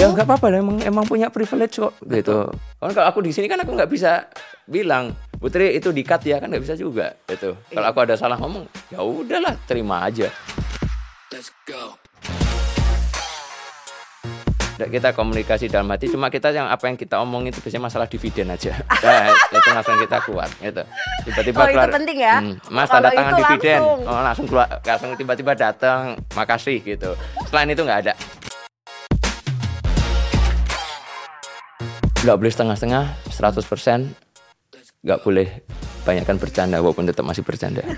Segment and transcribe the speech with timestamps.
[0.00, 1.92] ya nggak apa-apa lah, emang emang punya privilege kok.
[2.00, 2.48] Gitu.
[2.80, 4.24] Kan kalau aku di sini kan aku nggak bisa
[4.64, 7.52] bilang Putri itu dikat ya kan nggak bisa juga gitu.
[7.68, 10.32] Kalau aku ada salah ngomong ya udahlah terima aja.
[14.80, 18.08] Nggak, kita komunikasi dalam hati cuma kita yang apa yang kita omong itu biasanya masalah
[18.08, 18.72] dividen aja.
[18.80, 20.80] Nah, itu langsung kita keluar gitu.
[21.28, 22.36] Tiba-tiba Oh, itu keluar penting ya?
[22.40, 23.76] "Hmm, mas Kalau tanda tangan dividen.
[23.76, 23.98] langsung.
[24.08, 27.12] oh langsung keluar langsung tiba-tiba datang makasih gitu.
[27.52, 28.12] Selain itu nggak ada
[32.20, 34.12] nggak boleh setengah-setengah 100%
[35.00, 35.48] nggak boleh
[36.04, 37.80] banyakkan bercanda walaupun tetap masih bercanda.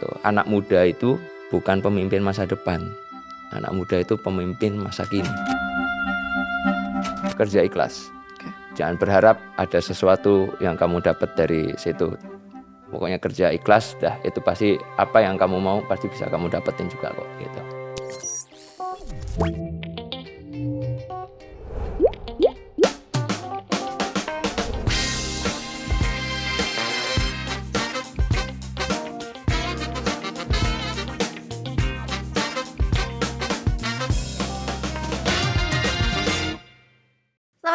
[0.00, 1.20] Tuh, anak muda itu
[1.52, 2.80] bukan pemimpin masa depan.
[3.52, 5.28] Anak muda itu pemimpin masa kini.
[7.36, 8.08] Kerja ikhlas.
[8.80, 12.16] Jangan berharap ada sesuatu yang kamu dapat dari situ.
[12.88, 14.16] Pokoknya kerja ikhlas dah.
[14.24, 17.69] Itu pasti apa yang kamu mau pasti bisa kamu dapetin juga kok gitu
[19.40, 19.56] Selamat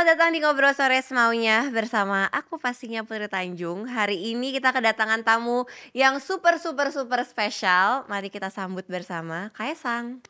[0.06, 3.90] datang di Ngobrol Sore Semaunya bersama aku pastinya Putri Tanjung.
[3.90, 5.66] Hari ini kita kedatangan tamu
[5.98, 8.06] yang super super super spesial.
[8.06, 10.22] Mari kita sambut bersama Kaisang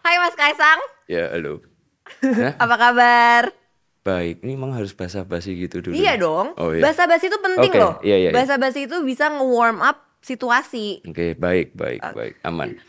[0.00, 1.60] Hai Mas Kaisang, ya halo.
[2.62, 3.52] Apa kabar?
[4.00, 4.40] baik.
[4.40, 5.92] Ini emang harus basa-basi gitu dulu.
[5.92, 6.80] Iya dong, oh iya.
[6.80, 8.00] Bahasa basi itu penting Oke, loh.
[8.00, 8.30] Iya, iya, iya.
[8.32, 11.04] Bahasa basi itu bisa nge-warm up situasi.
[11.04, 12.34] Oke baik baik baik.
[12.48, 12.76] Aman.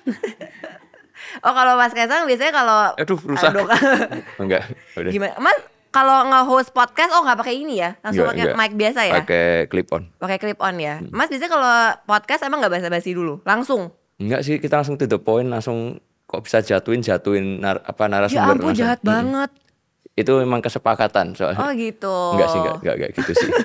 [1.44, 3.52] Oh kalau Mas Kaisang biasanya kalau aduh rusak.
[3.52, 3.68] Aduh,
[4.42, 4.72] enggak.
[4.96, 5.12] Udah.
[5.12, 5.36] Gimana?
[5.44, 5.60] Mas
[5.92, 8.00] kalau nge-host podcast oh nggak pakai ini ya?
[8.00, 9.20] Langsung pakai mic biasa ya?
[9.20, 10.08] pakai clip on.
[10.16, 11.04] Pakai clip on ya.
[11.04, 11.12] Hmm.
[11.12, 11.76] Mas biasanya kalau
[12.08, 13.92] podcast emang nggak basa-basi dulu, langsung.
[14.16, 16.00] enggak sih kita langsung to the point langsung
[16.30, 18.78] kok bisa jatuhin jatuhin nar, apa Ya narasumber ampun langsung.
[18.78, 19.10] jahat Mm-mm.
[19.10, 19.52] banget.
[20.16, 22.12] itu memang kesepakatan soalnya Oh gitu.
[22.34, 23.50] enggak sih enggak enggak, enggak gitu sih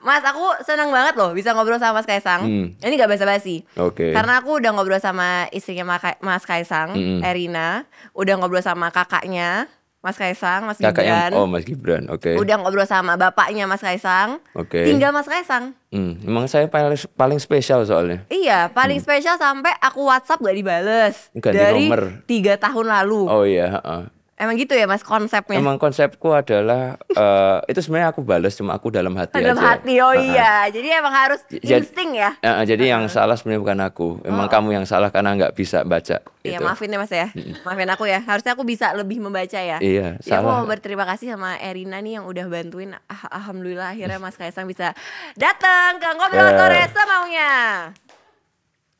[0.00, 2.40] Mas aku senang banget loh bisa ngobrol sama Mas Kaisang.
[2.42, 2.66] Hmm.
[2.78, 3.64] Ini nggak basa-basi.
[3.74, 5.88] oke Karena aku udah ngobrol sama istrinya
[6.20, 7.20] Mas Kaisang, Mm-mm.
[7.20, 7.88] Erina.
[8.12, 9.64] Udah ngobrol sama kakaknya
[10.04, 11.32] Mas Kaisang, Mas kakaknya Gibran.
[11.32, 14.36] oh mas Gibran oke Udah ngobrol sama bapaknya Mas Kaisang.
[14.52, 15.72] oke Tinggal Mas Kaisang.
[15.88, 21.32] Hmm, emang saya paling paling spesial soalnya Iya, paling spesial sampai aku WhatsApp gak dibales
[21.32, 22.20] Ganti dari nomor.
[22.24, 23.22] tiga tahun lalu.
[23.24, 24.02] oh iya heeh.
[24.34, 25.54] Emang gitu ya Mas konsepnya?
[25.54, 29.78] Emang konsepku adalah eh, itu sebenarnya aku balas cuma aku dalam hati Dalam aja.
[29.78, 30.26] hati, oh Heeh.
[30.28, 30.66] iya.
[30.68, 32.34] Jadi emang harus Jadi- insting ya.
[32.38, 34.08] Eh, eh, jadi yang salah sebenarnya bukan aku.
[34.22, 36.18] Emang kamu yang salah karena nggak bisa baca.
[36.18, 36.34] Oh.
[36.42, 36.66] Iya gitu.
[36.66, 37.28] maafin ya Mas ya.
[37.62, 38.20] Maafin aku ya.
[38.20, 39.78] Harusnya aku bisa lebih membaca ya.
[39.78, 40.50] Iya, Ya, aku salah.
[40.52, 42.90] mau berterima kasih sama Erina nih yang udah bantuin.
[43.06, 44.98] Ah, Alhamdulillah akhirnya Mas Kaisang bisa
[45.34, 46.52] datang ke ngobrol Eh.
[46.52, 47.52] sore semaunya.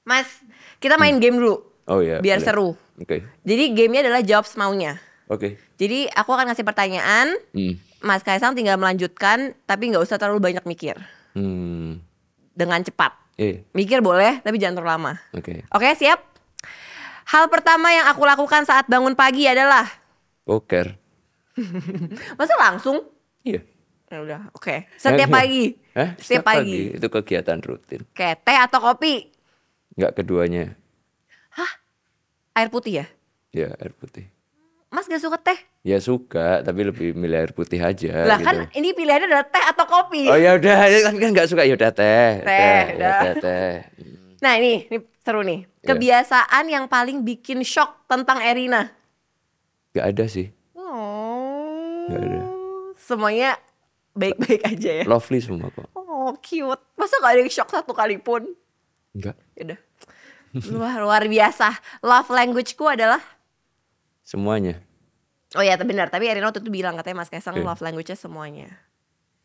[0.04, 0.30] Mas,
[0.78, 1.58] kita main game dulu.
[1.84, 2.20] Oh iya.
[2.20, 2.46] Biar boleh.
[2.46, 2.68] seru.
[2.96, 3.26] Oke.
[3.42, 4.94] Jadi gamenya adalah jawab semaunya.
[5.26, 5.56] Oke.
[5.74, 7.80] Jadi aku akan ngasih pertanyaan, Hmm.
[7.98, 11.00] Mas Kaisang tinggal melanjutkan, tapi nggak usah terlalu banyak mikir,
[11.32, 12.04] Hmm.
[12.52, 13.16] dengan cepat.
[13.34, 15.12] Eh, Mikir boleh, tapi jangan terlalu lama.
[15.32, 15.66] oke.
[15.66, 16.22] Oke, siap?
[17.26, 19.88] Hal pertama yang aku lakukan saat bangun pagi adalah,
[20.44, 20.94] Poker.
[22.38, 23.00] masa langsung?
[23.42, 23.64] Iya.
[24.12, 24.86] Ya udah, oke.
[24.94, 25.34] Setiap Oke.
[25.34, 25.64] pagi.
[25.96, 26.14] Hah?
[26.20, 26.94] Setiap pagi.
[26.94, 28.04] Itu kegiatan rutin.
[28.06, 29.32] Oke, teh atau kopi?
[29.96, 30.76] Nggak keduanya.
[32.54, 33.06] Air putih ya?
[33.50, 34.30] Ya air putih.
[34.94, 35.58] Mas gak suka teh?
[35.82, 38.24] Ya suka, tapi lebih milih air putih aja.
[38.24, 38.46] lah gitu.
[38.46, 40.30] kan ini pilihannya adalah teh atau kopi.
[40.30, 40.76] Oh ya udah,
[41.10, 42.30] kan kan nggak suka ya udah teh.
[42.46, 43.18] Teh, ya udah.
[43.18, 43.74] teh, teh.
[44.38, 45.66] Nah ini, ini seru nih.
[45.66, 45.86] Iya.
[45.90, 48.94] Kebiasaan yang paling bikin shock tentang Erina.
[49.90, 50.46] Nggak ada sih.
[50.78, 52.06] Oh.
[52.06, 52.40] Nggak ada.
[52.94, 53.50] Semuanya
[54.14, 55.04] baik-baik aja ya.
[55.10, 55.90] Lovely semua kok.
[55.98, 56.82] Oh cute.
[56.94, 58.46] Masa gak ada yang shock satu kali pun?
[59.12, 59.36] Enggak.
[59.58, 59.80] Yaudah.
[60.70, 61.74] Luar, luar biasa.
[61.98, 63.18] Love languageku adalah
[64.24, 64.80] Semuanya.
[65.54, 67.62] Oh iya benar, tapi Erina waktu itu bilang katanya Mas Kaisang Iya.
[67.62, 68.68] love language-nya semuanya.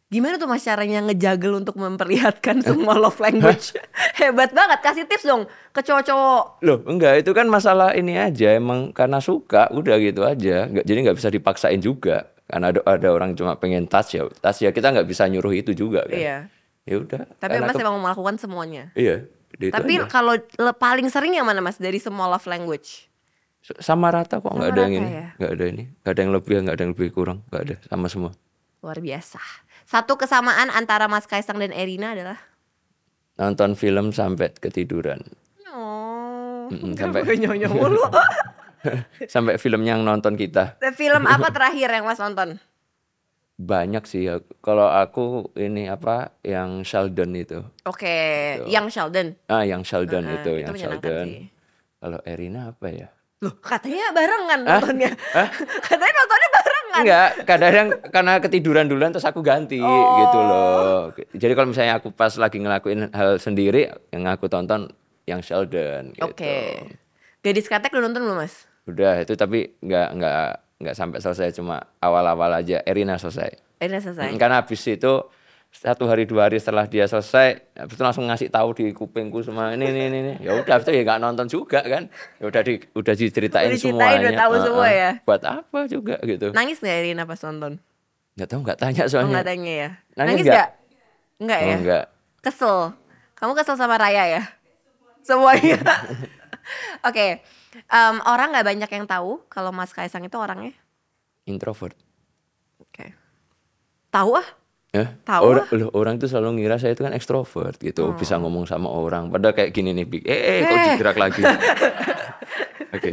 [0.10, 3.78] Gimana tuh Mas caranya ngejagel untuk memperlihatkan semua love language?
[4.18, 6.66] Hebat banget, kasih tips dong ke cowok-cowok.
[6.66, 10.66] Loh, enggak, itu kan masalah ini aja, emang karena suka, udah gitu aja.
[10.66, 12.26] Enggak, jadi nggak bisa dipaksain juga.
[12.50, 15.78] Karena ada ada orang cuma pengen touch ya, touch ya kita nggak bisa nyuruh itu
[15.78, 16.18] juga kan.
[16.18, 16.38] Iya.
[16.90, 17.30] Ya udah.
[17.38, 18.90] Tapi Mas ke- emang melakukan semuanya.
[18.98, 19.30] Iya.
[19.70, 20.34] tapi kalau
[20.74, 23.09] paling sering yang mana Mas dari semua love language?
[23.62, 25.28] Sama rata kok nggak ada yang ini, ya?
[25.38, 28.08] nggak ada ini, nggak ada yang lebih, nggak ada yang lebih kurang, nggak ada, sama
[28.08, 28.32] semua.
[28.80, 29.42] Luar biasa.
[29.84, 32.40] Satu kesamaan antara Mas Kaisang dan Erina adalah
[33.36, 35.24] Nonton film sampai ketiduran,
[35.72, 38.04] Oh, Mm-mm, sampai nyonya mulu.
[39.34, 40.80] sampai filmnya yang nonton kita.
[40.96, 42.60] Film apa terakhir yang Mas nonton?
[43.60, 44.40] banyak sih ya.
[44.64, 47.60] Kalau aku ini apa yang Sheldon itu.
[47.84, 49.36] Oke, yang Sheldon.
[49.52, 51.28] Ah, yang Sheldon Heeh, itu, itu yang Sheldon.
[52.00, 53.12] Kalau Erina apa ya?
[53.40, 55.12] Loh, katanya barengan nontonnya.
[55.88, 57.00] katanya nontonnya barengan.
[57.00, 61.16] Enggak, kadang karena ketiduran duluan terus aku ganti gitu loh.
[61.32, 64.92] Jadi kalau misalnya aku pas lagi ngelakuin hal sendiri, yang aku tonton
[65.24, 66.28] yang Sheldon gitu.
[66.28, 66.84] Oke.
[67.40, 68.68] Gadis Katek udah nonton belum, Mas?
[68.90, 70.48] Udah itu tapi nggak nggak
[70.84, 72.84] nggak sampai selesai cuma awal-awal aja.
[72.84, 73.80] Erina selesai.
[73.80, 74.36] Udah selesai.
[74.36, 75.14] Mm, Karena habis itu
[75.70, 79.86] satu hari dua hari setelah dia selesai, itu langsung ngasih tahu di kupingku semua ini
[79.88, 80.18] ini ini.
[80.20, 80.34] ini.
[80.42, 82.10] Ya udah, itu ya nggak nonton juga kan.
[82.42, 84.20] Ya udah di udah diceritain semuanya.
[84.28, 84.66] udah tahu Heeh.
[84.66, 85.12] semua ya?
[85.24, 86.52] Buat apa juga gitu.
[86.52, 87.78] Nangis nggak Irina pas nonton?
[88.36, 89.32] Nggak tahu nggak tanya Oh, soalnya.
[89.40, 89.90] nggak tanya ya.
[90.18, 90.56] Nangis Nangis nggak?
[90.58, 90.70] nggak?
[91.40, 91.76] Nggak Oh, ya?
[91.78, 92.06] enggak.
[92.40, 92.78] Kesel.
[93.38, 94.44] Kamu kesel sama Raya ya?
[95.24, 95.78] Semuanya.
[97.08, 97.40] Oke.
[97.86, 100.74] Em, orang nggak banyak yang tahu kalau Mas Kaisang itu orangnya.
[101.46, 101.94] Introvert.
[102.82, 103.14] Oke.
[104.10, 104.48] Tahu ah?
[104.90, 108.66] Ya, Tahu orang, loh, orang itu selalu ngira saya itu kan ekstrovert gitu, bisa ngomong
[108.66, 109.30] sama orang.
[109.30, 110.26] Padahal kayak gini nih, Big.
[110.26, 110.76] Eh, eh, kok Oh.
[110.76, 110.86] Eh.
[110.92, 111.42] digerak lagi.
[112.98, 113.12] Oke.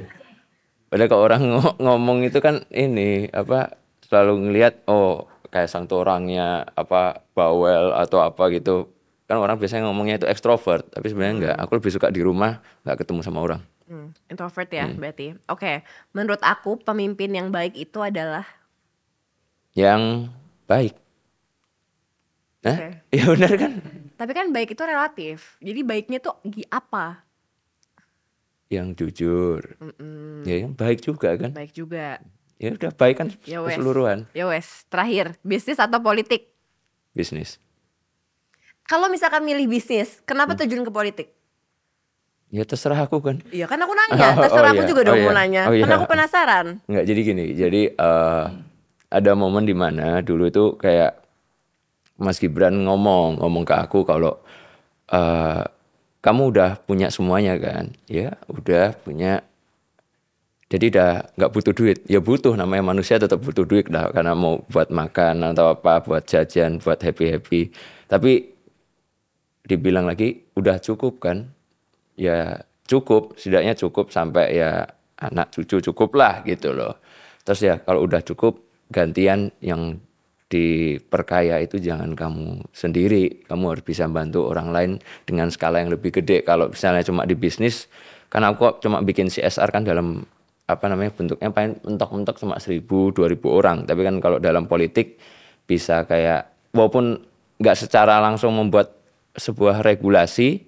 [0.88, 6.00] Padahal kalau orang ngo- ngomong itu kan ini apa selalu ngelihat oh kayak sang tuh
[6.00, 8.88] orangnya apa bawel atau apa gitu.
[9.26, 11.56] Kan orang biasanya ngomongnya itu ekstrovert, tapi sebenarnya enggak.
[11.61, 13.61] Aku lebih suka di rumah nggak ketemu sama orang.
[13.84, 15.37] Hmm, introvert ya berarti.
[15.46, 15.84] Oke.
[16.11, 18.49] Menurut aku pemimpin yang baik itu adalah
[19.72, 20.32] Yang
[20.64, 20.96] baik.
[22.66, 22.76] Hah?
[22.76, 22.88] Oke.
[23.14, 23.72] Ya benar kan?
[24.16, 25.54] tapi kan baik itu relatif.
[25.60, 26.34] Jadi baiknya tuh
[26.66, 27.22] apa?
[28.66, 29.60] Yang jujur.
[30.42, 31.54] Ya yang baik juga kan?
[31.54, 32.18] Baik juga.
[32.56, 33.76] Ya udah baik kan Ya wes.
[33.76, 36.50] keseluruhan Ya wes, terakhir, bisnis atau politik?
[37.12, 37.60] bisnis.
[38.82, 40.60] Kalau misalkan milih bisnis, kenapa Hmm.
[40.60, 41.28] terjun ke politik?
[42.48, 43.42] Ya terserah aku kan.
[43.50, 44.88] Iya kan aku nanya, Oh, terserah oh aku iya.
[44.88, 45.36] juga Oh dong mau iya.
[45.36, 45.62] nanya.
[45.66, 45.84] Oh iya.
[45.90, 46.66] aku penasaran.
[46.86, 47.44] Enggak jadi gini.
[47.52, 48.44] Jadi eh,
[49.08, 51.25] ada momen di mana dulu itu kayak
[52.16, 54.40] Mas Gibran ngomong ngomong ke aku kalau
[55.12, 55.64] eh,
[56.26, 57.94] kamu udah punya semuanya kan?
[58.10, 59.46] Ya udah punya.
[60.66, 62.02] Jadi udah nggak butuh duit.
[62.10, 66.26] Ya butuh namanya manusia tetap butuh duit lah karena mau buat makan atau apa, buat
[66.26, 67.60] jajan, buat happy happy.
[68.10, 68.50] Tapi
[69.70, 71.46] dibilang lagi udah cukup kan?
[72.19, 74.90] Ya cukup, setidaknya cukup sampai ya
[75.22, 76.98] anak cucu cukup lah gitu loh.
[77.46, 80.02] Terus ya kalau udah cukup gantian yang
[80.56, 84.91] diperkaya itu jangan kamu sendiri, kamu harus bisa bantu orang lain
[85.29, 86.41] dengan skala yang lebih gede.
[86.49, 87.93] Kalau misalnya cuma di bisnis,
[88.32, 90.25] kan aku cuma bikin CSR kan dalam
[90.67, 93.79] apa namanya bentuknya paling mentok-mentok cuma 1000 2000 orang.
[93.85, 95.20] Tapi kan kalau dalam politik
[95.69, 97.20] bisa kayak walaupun
[97.61, 98.97] nggak secara langsung membuat
[99.37, 100.64] sebuah regulasi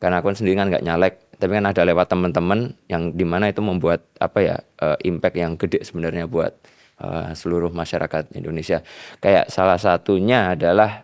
[0.00, 3.58] karena aku sendiri kan nggak nyalek tapi kan ada lewat teman-teman yang di mana itu
[3.58, 6.54] membuat apa ya eh, impact yang gede sebenarnya buat
[7.02, 8.80] eh, seluruh masyarakat Indonesia.
[9.18, 11.02] Kayak salah satunya adalah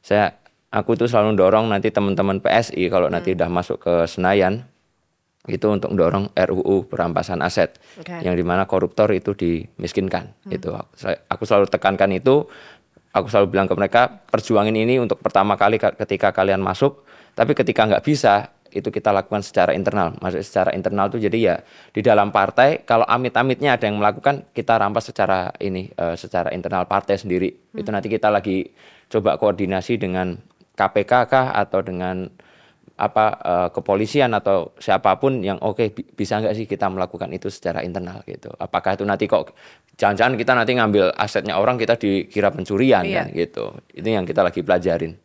[0.00, 0.32] saya
[0.74, 4.66] aku tuh selalu dorong nanti teman-teman PSI kalau nanti udah masuk ke Senayan
[5.44, 8.24] itu untuk mendorong RUU perampasan aset Oke.
[8.24, 10.72] yang di mana koruptor itu dimiskinkan itu
[11.28, 12.48] aku, selalu tekankan itu
[13.12, 17.04] aku selalu bilang ke mereka perjuangin ini untuk pertama kali ka- ketika kalian masuk
[17.36, 20.18] tapi ketika nggak bisa itu kita lakukan secara internal.
[20.18, 21.56] Maksudnya secara internal tuh jadi ya
[21.94, 26.84] di dalam partai kalau amit-amitnya ada yang melakukan kita rampas secara ini eh, secara internal
[26.84, 27.54] partai sendiri.
[27.72, 28.66] Itu nanti kita lagi
[29.06, 30.34] coba koordinasi dengan
[30.74, 32.26] KPK kah atau dengan
[32.94, 37.50] apa eh, kepolisian atau siapa pun yang oke bi- bisa nggak sih kita melakukan itu
[37.50, 38.54] secara internal gitu.
[38.54, 39.50] Apakah itu nanti kok
[39.98, 43.26] jangan-jangan kita nanti ngambil asetnya orang kita dikira pencurian Iya.
[43.26, 43.64] kan gitu.
[43.90, 45.23] Itu yang kita lagi pelajarin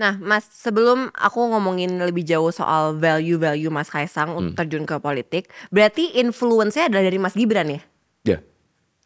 [0.00, 4.60] Nah, Mas, sebelum aku ngomongin lebih jauh soal value-value Mas Kaisang untuk Hmm.
[4.64, 7.80] terjun ke politik, berarti influence-nya adalah dari Mas Gibran ya?
[8.24, 8.38] ya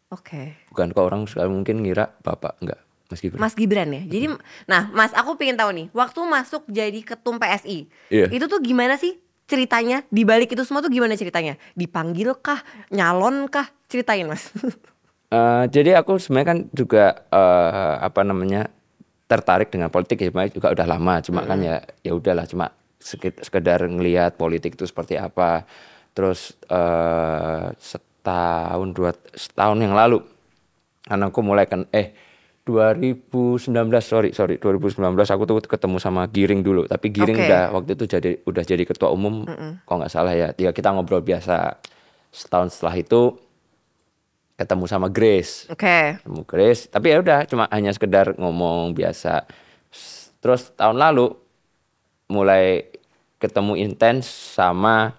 [0.07, 0.55] Oke.
[0.71, 2.79] bukan kok orang mungkin ngira bapak enggak
[3.11, 4.01] Mas Gibran Mas Gibran ya.
[4.07, 4.25] Jadi,
[4.65, 8.31] nah, Mas, aku pengen tahu nih, waktu masuk jadi ketum PSI, Iya.
[8.31, 9.19] itu tuh gimana sih
[9.51, 10.07] ceritanya?
[10.07, 11.59] Di balik itu semua tuh gimana ceritanya?
[11.75, 12.63] Dipanggil kah?
[12.87, 13.67] Nyalon kah?
[13.91, 14.47] Ceritain, Mas.
[15.25, 18.69] Eh, jadi aku sebenarnya kan juga eh, apa namanya
[19.25, 22.69] tertarik dengan politik ya juga udah lama cuma kan ya ya udahlah cuma
[23.01, 25.65] seked- sekedar ngelihat politik itu seperti apa.
[26.15, 30.21] Terus eh, setahun dua setahun yang lalu
[31.05, 32.17] karena aku mulai kan eh
[32.65, 33.69] 2019
[34.01, 37.45] sorry sorry 2019 aku tuh ketemu sama Giring dulu tapi Giring Oke.
[37.45, 39.45] udah waktu itu jadi udah jadi ketua umum
[39.85, 41.77] kok nggak salah ya ya kita ngobrol biasa
[42.33, 43.37] setahun setelah itu
[44.55, 46.19] ketemu sama Grace Oke.
[46.19, 49.43] ketemu Grace tapi ya udah cuma hanya sekedar ngomong biasa
[50.39, 51.35] terus tahun lalu
[52.27, 52.87] mulai
[53.37, 55.13] ketemu intens sama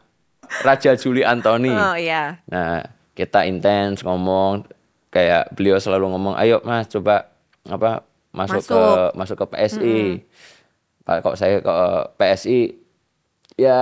[0.62, 2.40] Raja Juli Anthony Oh iya.
[2.49, 2.83] nah
[3.16, 4.69] kita intens ngomong
[5.09, 7.33] kayak beliau selalu ngomong, "Ayo Mas, coba
[7.64, 8.05] apa
[8.37, 9.16] masuk, ke Masuk.
[9.16, 9.99] masuk ke PSI."
[11.09, 11.73] Pak kok saya ke
[12.21, 12.76] PSI
[13.57, 13.81] ya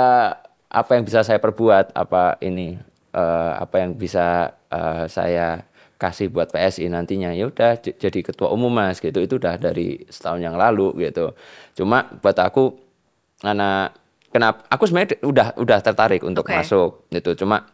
[0.70, 2.78] apa yang bisa saya perbuat, apa ini
[3.14, 5.62] eh, apa yang bisa eh, saya
[5.94, 7.30] kasih buat PSI nantinya.
[7.32, 9.22] Ya udah jadi ketua umum Mas gitu.
[9.22, 11.32] Itu udah dari setahun yang lalu gitu.
[11.78, 12.74] Cuma buat aku
[13.46, 13.94] anak
[14.34, 16.54] kenapa aku sebenarnya udah udah tertarik untuk Oke.
[16.58, 17.46] masuk gitu.
[17.46, 17.70] Cuma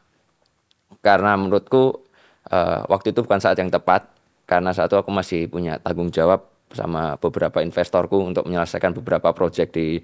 [1.00, 2.04] karena menurutku
[2.52, 4.06] eh, waktu itu bukan saat yang tepat
[4.44, 10.02] karena satu aku masih punya tanggung jawab sama beberapa investorku untuk menyelesaikan beberapa proyek di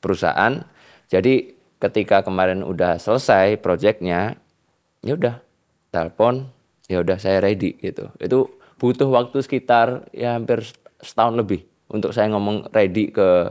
[0.00, 0.64] perusahaan.
[1.08, 4.36] Jadi ketika kemarin udah selesai proyeknya,
[5.00, 5.40] ya udah
[5.90, 6.48] telepon,
[6.86, 8.08] ya udah saya ready gitu.
[8.20, 10.64] Itu butuh waktu sekitar ya hampir
[11.00, 13.50] setahun lebih untuk saya ngomong ready ke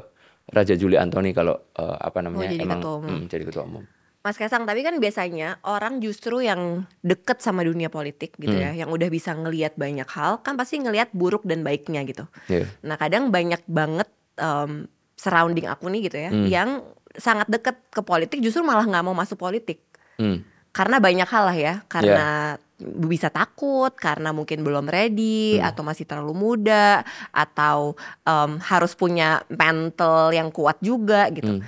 [0.50, 3.10] Raja Juli Antoni kalau eh, apa namanya jadi emang ketua umum.
[3.14, 3.84] mm, jadi ketua umum.
[4.20, 8.92] Mas Kaisang, tapi kan biasanya orang justru yang deket sama dunia politik gitu ya, yang
[8.92, 12.28] udah bisa ngelihat banyak hal, kan pasti ngelihat buruk dan baiknya gitu.
[12.52, 12.68] Iya.
[12.84, 16.84] Nah kadang banyak banget em, surrounding aku nih gitu ya, yang
[17.16, 19.88] sangat deket ke politik justru malah nggak mau masuk politik.
[20.20, 20.44] Hmm.
[20.80, 26.32] Karena banyak hal lah ya, karena bisa takut, karena mungkin belum ready, atau masih terlalu
[26.32, 27.04] muda,
[27.36, 31.60] atau em, harus punya mental yang kuat juga gitu.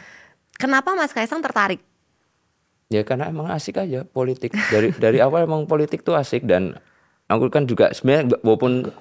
[0.55, 1.83] Kenapa Mas Kaisang tertarik?
[2.87, 4.55] Ya karena emang asik aja politik.
[4.71, 6.79] Dari dari awal emang politik tuh asik dan
[7.27, 8.95] aku kan juga sebenarnya walaupun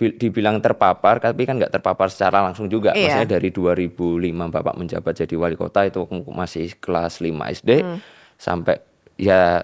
[0.00, 2.96] bi- dibilang terpapar tapi kan nggak terpapar secara langsung juga.
[2.96, 3.20] Iya.
[3.20, 7.84] Maksudnya dari 2005 Bapak menjabat jadi wali kota itu aku masih kelas 5 SD
[8.40, 8.91] sampai
[9.22, 9.62] ya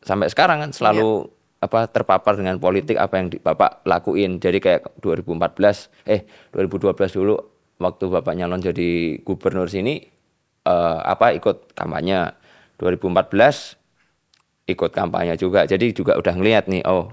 [0.00, 1.28] sampai sekarang kan selalu
[1.60, 4.40] apa terpapar dengan politik apa yang di- Bapak lakuin.
[4.40, 6.24] Jadi kayak 2014 eh
[6.56, 7.36] 2012 dulu
[7.76, 10.00] waktu Bapak nyalon jadi gubernur sini
[10.64, 12.32] eh, apa ikut kampanye.
[12.80, 13.76] 2014
[14.72, 15.68] ikut kampanye juga.
[15.68, 17.12] Jadi juga udah ngeliat nih oh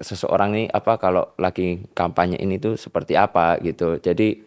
[0.00, 4.00] seseorang nih apa kalau lagi kampanye ini tuh seperti apa gitu.
[4.00, 4.40] Jadi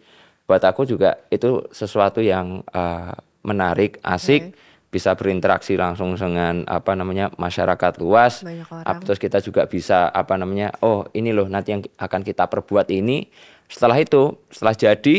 [0.50, 3.14] buat aku juga itu sesuatu yang eh,
[3.46, 4.50] menarik, asik,
[4.90, 8.46] bisa berinteraksi langsung dengan apa namanya masyarakat luas.
[9.04, 13.28] Terus kita juga bisa apa namanya, oh ini loh nanti yang akan kita perbuat ini.
[13.66, 15.16] Setelah itu, setelah jadi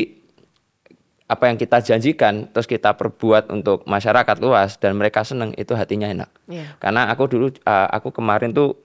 [1.28, 6.08] apa yang kita janjikan terus kita perbuat untuk masyarakat luas dan mereka seneng itu hatinya
[6.08, 6.32] enak.
[6.48, 6.80] Iya.
[6.80, 8.80] Karena aku dulu uh, aku kemarin tuh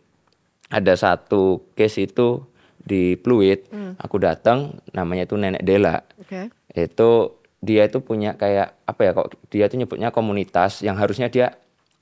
[0.67, 2.43] ada satu case itu
[2.83, 6.03] di Pluit, aku datang namanya itu Nenek Dela.
[6.19, 6.51] Oke.
[6.75, 11.55] Itu dia itu punya kayak apa ya kok dia tuh nyebutnya komunitas yang harusnya dia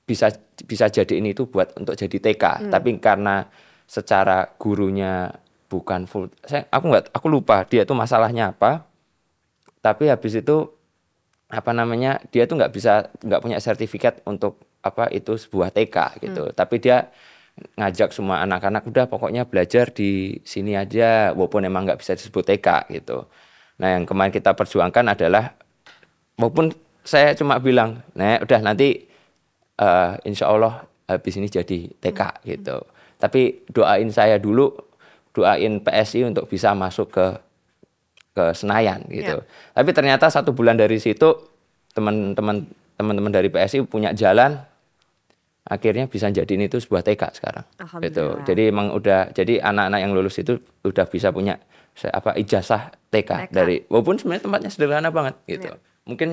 [0.09, 0.33] bisa
[0.65, 3.45] bisa jadi ini itu buat untuk jadi TK, tapi karena
[3.85, 5.29] secara gurunya
[5.69, 8.89] bukan full saya aku nggak aku lupa dia tuh masalahnya apa.
[9.81, 10.57] Tapi habis itu
[11.49, 16.43] apa namanya dia tuh nggak bisa nggak punya sertifikat untuk apa itu sebuah TK gitu.
[16.57, 17.13] Tapi dia
[17.77, 22.89] ngajak semua anak-anak udah pokoknya belajar di sini aja walaupun emang nggak bisa disebut TK
[22.97, 23.29] gitu
[23.81, 25.57] nah yang kemarin kita perjuangkan adalah
[26.37, 26.69] walaupun
[27.01, 29.09] saya cuma bilang nek udah nanti
[29.81, 32.85] eh, insya Allah habis ini jadi TK gitu
[33.17, 34.69] tapi doain saya dulu
[35.31, 37.25] doain PSI untuk bisa masuk ke
[38.31, 39.43] ke Senayan gitu.
[39.75, 41.35] Tapi ternyata satu bulan dari situ
[41.91, 42.63] teman-teman
[42.95, 44.55] teman-teman dari PSI punya jalan
[45.67, 47.65] akhirnya bisa jadiin itu sebuah TK sekarang.
[48.01, 48.25] Gitu.
[48.47, 51.59] Jadi emang udah jadi anak-anak yang lulus itu udah bisa punya
[51.93, 53.51] se- apa ijazah TK, TK.
[53.51, 55.69] dari walaupun sebenarnya tempatnya sederhana banget gitu.
[55.69, 55.79] Iya.
[56.03, 56.29] Mungkin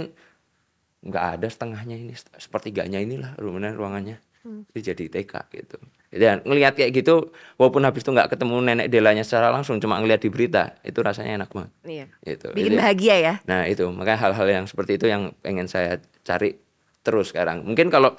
[1.01, 4.63] nggak ada setengahnya ini sepertiganya inilah rumahnya ruangannya Hmm.
[4.71, 9.21] itu jadi TK gitu dan ngelihat kayak gitu walaupun habis itu nggak ketemu nenek delanya
[9.21, 12.07] secara langsung cuma ngelihat di berita itu rasanya enak banget Iya.
[12.25, 13.35] gitu Bikin Jadi- bahagia ya.
[13.45, 16.55] nah itu makanya hal-hal yang seperti itu yang pengen saya cari
[17.01, 18.15] terus sekarang mungkin kalau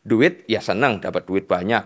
[0.00, 1.82] duit ya senang dapat duit banyak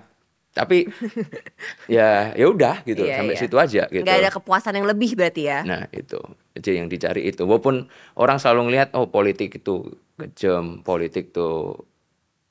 [0.59, 0.91] tapi
[1.87, 3.41] ya ya udah gitu Iya, sampai iya.
[3.41, 5.63] situ aja gitu Nggak ada kepuasan yang lebih berarti ya.
[5.63, 6.19] Nah itu,
[6.59, 7.47] jadi yang dicari itu.
[7.47, 7.87] Walaupun
[8.19, 9.87] orang selalu ngelihat, oh politik itu
[10.19, 11.87] kejam, politik tuh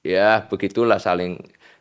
[0.01, 1.35] ya begitulah saling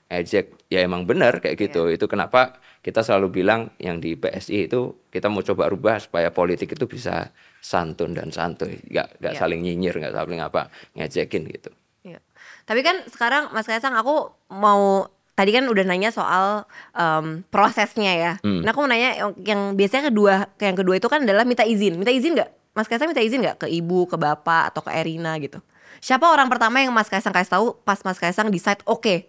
[0.08, 0.50] ejek.
[0.66, 1.86] Ya emang benar kayak gitu.
[1.86, 6.74] Itu kenapa kita selalu bilang yang di PSI itu kita mau coba rubah supaya politik
[6.74, 9.40] itu bisa santun dan santuy, nggak nggak Iya.
[9.42, 11.70] saling nyinyir, nggak saling apa ngejekin gitu.
[12.06, 12.22] Iya.
[12.62, 18.32] Tapi kan sekarang Mas Kaisang aku mau tadi kan udah nanya soal em, prosesnya ya.
[18.40, 18.64] Hmm.
[18.64, 21.94] Nah aku mau nanya yang, yang biasanya kedua yang kedua itu kan adalah minta izin.
[21.94, 22.50] Minta izin nggak?
[22.72, 25.60] Mas Kaisang minta izin nggak ke ibu, ke bapak atau ke Erina gitu?
[25.96, 29.28] Siapa orang pertama yang Mas Kaisang kasih tahu pas Mas Kaisang decide oke,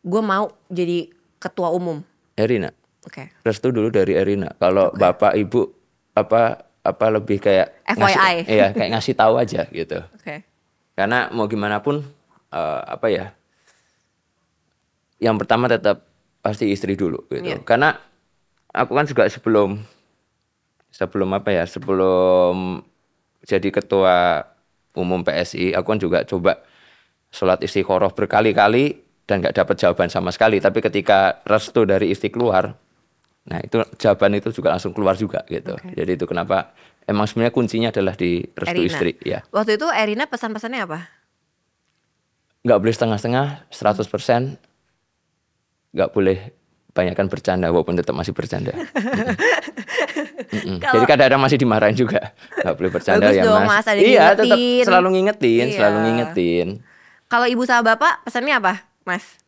[0.00, 2.00] gue mau jadi ketua umum.
[2.34, 2.72] Erina,
[3.04, 3.30] Oke.
[3.40, 4.52] restu dulu dari Erina.
[4.56, 5.70] Kalau bapak ibu
[6.12, 8.34] apa apa lebih kayak ngasih- FYI.
[8.44, 9.98] iya kayak ngasih tahu aja gitu.
[10.12, 10.44] Oke.
[10.92, 12.04] Karena mau gimana pun
[12.50, 13.32] eh, apa ya?
[15.24, 16.04] Yang pertama tetap
[16.44, 17.40] pasti istri dulu gitu.
[17.40, 17.64] Iya.
[17.64, 17.96] Karena
[18.74, 19.80] aku kan juga sebelum
[20.92, 22.84] sebelum apa ya sebelum
[23.42, 24.46] jadi ketua
[24.94, 26.62] umum PSI aku kan juga coba
[27.34, 32.78] sholat istiqoroh berkali-kali dan nggak dapat jawaban sama sekali tapi ketika restu dari istri keluar
[33.44, 36.72] nah itu jawaban itu juga langsung keluar juga gitu jadi itu kenapa
[37.10, 38.88] emang sebenarnya kuncinya adalah di restu Erina.
[38.88, 41.10] istri ya Waktu itu Erina pesan-pesannya apa?
[42.64, 44.73] nggak boleh setengah-setengah 100%
[45.94, 46.38] nggak boleh
[46.90, 48.70] banyakkan bercanda walaupun tetap masih bercanda
[50.46, 50.78] Mm-mm.
[50.78, 53.98] Kalau- jadi kadang-kadang masih dimarahin juga nggak boleh bercanda Bagus ya dong, mas, Mas, ada
[54.00, 56.04] iya tetap selalu ngingetin selalu Iya.
[56.04, 56.68] ngingetin
[57.26, 59.40] Kalau ibu sama bapak pesannya apa, Mas?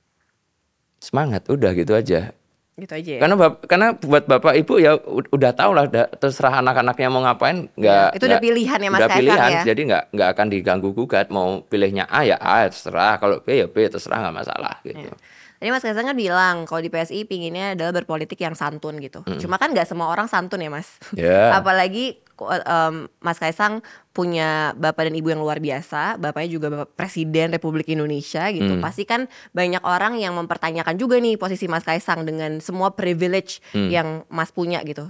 [0.98, 2.34] semangat udah gitu aja
[2.74, 3.20] Gitu aja ya.
[3.22, 7.70] karena bap- karena buat bapak ibu ya udah tahu lah udah terserah anak-anaknya mau ngapain
[7.70, 9.62] nggak Iya, itu udah nggak- pilihan ya, Mas udah pilihan ya.
[9.64, 13.66] jadi nggak nggak akan diganggu gugat mau pilihnya A ya A terserah kalau B ya
[13.66, 15.08] B terserah nggak masalah gitu
[15.56, 19.24] Tadi Mas Kaisang kan bilang kalau di PSI pinginnya adalah berpolitik yang santun gitu.
[19.40, 21.00] Cuma kan nggak semua orang santun ya Mas.
[21.16, 21.50] Ya.
[21.58, 23.80] Apalagi em, Mas Kaisang
[24.12, 26.20] punya bapak dan ibu yang luar biasa.
[26.20, 28.76] Bapaknya juga bapak presiden Republik Indonesia gitu.
[28.84, 34.28] Pasti kan banyak orang yang mempertanyakan juga nih posisi Mas Kaisang dengan semua privilege yang
[34.28, 35.08] Mas punya gitu.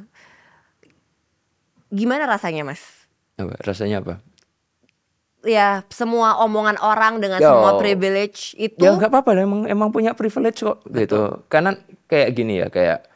[1.91, 2.83] Gimana rasanya Mas?
[3.37, 4.23] Apa, rasanya apa
[5.47, 7.47] Ya semua omongan orang dengan Yo.
[7.47, 8.83] semua privilege itu.
[8.83, 11.47] Ya nggak apa-apa emang emang punya privilege kok gitu.
[11.47, 11.79] Karena
[12.11, 13.07] kayak gini ya, kayak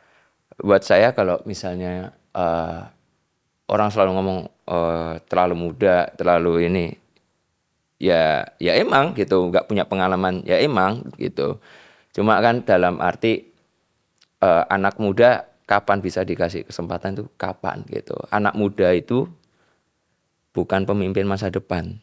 [0.62, 2.80] buat saya kalau misalnya eh,
[3.66, 4.38] orang selalu ngomong
[4.70, 6.86] eh, terlalu muda, terlalu ini,
[7.98, 11.58] ya ya emang gitu, nggak punya pengalaman, ya emang gitu.
[12.14, 13.50] Cuma kan dalam arti
[14.38, 18.18] eh, anak muda kapan bisa dikasih kesempatan tuh kapan gitu.
[18.34, 19.30] Anak muda itu
[20.50, 22.02] bukan pemimpin masa depan.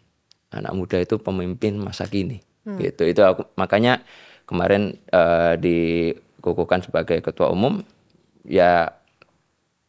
[0.52, 2.40] Anak muda itu pemimpin masa kini.
[2.68, 3.04] Gitu.
[3.08, 4.04] Itu aku makanya
[4.44, 7.84] kemarin eh, dikukuhkan sebagai ketua umum
[8.44, 8.92] ya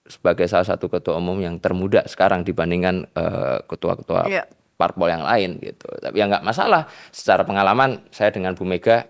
[0.09, 4.45] sebagai salah satu ketua umum yang termuda sekarang dibandingkan eh, ketua-ketua Iya.
[4.75, 5.91] parpol yang lain gitu.
[5.99, 6.87] Tapi ya nggak masalah.
[7.11, 9.07] Secara pengalaman saya dengan Bu Mega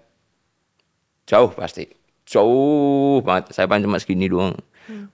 [1.29, 1.85] jauh pasti
[2.25, 4.57] jauh banget saya paling cuma segini doang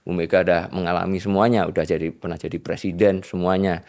[0.07, 3.83] Bu Mega udah mengalami semuanya udah jadi pernah jadi presiden semuanya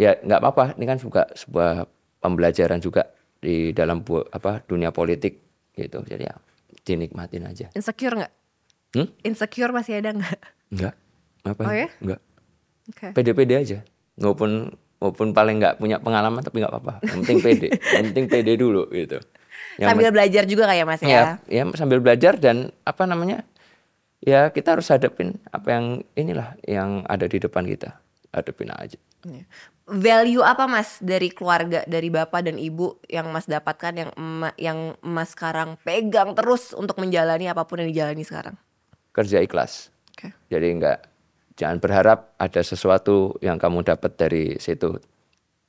[0.00, 1.84] ya nggak apa-apa ini kan juga sebuah
[2.18, 5.44] pembelajaran juga di dalam bu- apa dunia politik
[5.76, 6.34] gitu jadi ya
[6.80, 8.32] dinikmatin aja Insecure nggak?
[8.96, 9.08] hmm?
[9.22, 10.38] Insecure masih ada nggak?
[10.72, 10.94] nggak
[11.44, 11.88] apa Oh ya?
[12.00, 12.20] nggak
[12.88, 13.06] Oke.
[13.12, 13.78] pede-pede aja
[14.16, 18.52] walaupun walaupun paling nggak punya pengalaman tapi nggak apa-apa yang penting pede yang penting pede
[18.56, 19.20] dulu gitu
[19.76, 21.08] Yang Sambil belajar juga kayak Mas ya.
[21.08, 23.44] ya, ya sambil belajar dan apa namanya
[24.20, 27.96] ya kita harus hadapin apa yang inilah yang ada di depan kita
[28.34, 29.44] hadapin aja Iya.
[29.84, 34.10] Value apa Mas dari keluarga, dari bapak dan ibu yang Mas dapatkan yang
[34.56, 38.56] yang Mas sekarang pegang terus untuk menjalani apa pun yang dijalani sekarang?
[39.10, 40.30] kerja ikhlas Oke.
[40.48, 40.98] jadi nggak
[41.58, 44.96] jangan berharap ada sesuatu yang kamu dapat dari situ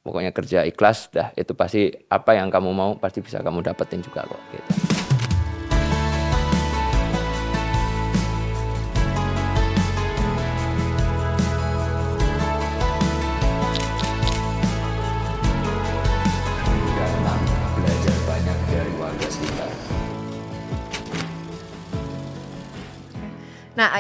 [0.06, 4.26] pokoknya kerja ikhlas dah itu pasti apa yang kamu mau pasti bisa kamu dapetin juga
[4.26, 4.91] kok gitu.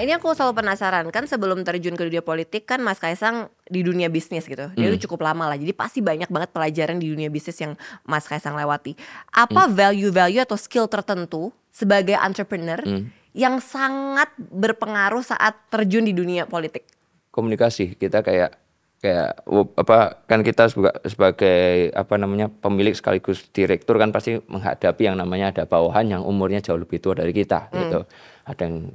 [0.01, 4.09] Ini aku selalu penasaran kan sebelum terjun ke dunia politik kan Mas Kaisang di dunia
[4.09, 4.91] bisnis gitu Dia Hmm.
[4.91, 8.53] udah cukup lama lah jadi pasti banyak banget pelajaran di dunia bisnis yang Mas Kaisang
[8.53, 8.97] lewati
[9.29, 9.73] Apa Hmm.
[9.73, 13.07] value-value atau skill tertentu sebagai entrepreneur Hmm.
[13.31, 16.83] yang sangat berpengaruh saat terjun di dunia politik?
[17.31, 18.59] komunikasi kita kayak
[18.99, 19.39] kayak
[19.73, 25.49] apa kan kita sebagai, sebagai apa namanya pemilik sekaligus direktur kan pasti menghadapi yang namanya
[25.49, 28.03] ada bawahan yang umurnya jauh lebih tua dari kita gitu
[28.43, 28.93] ada yang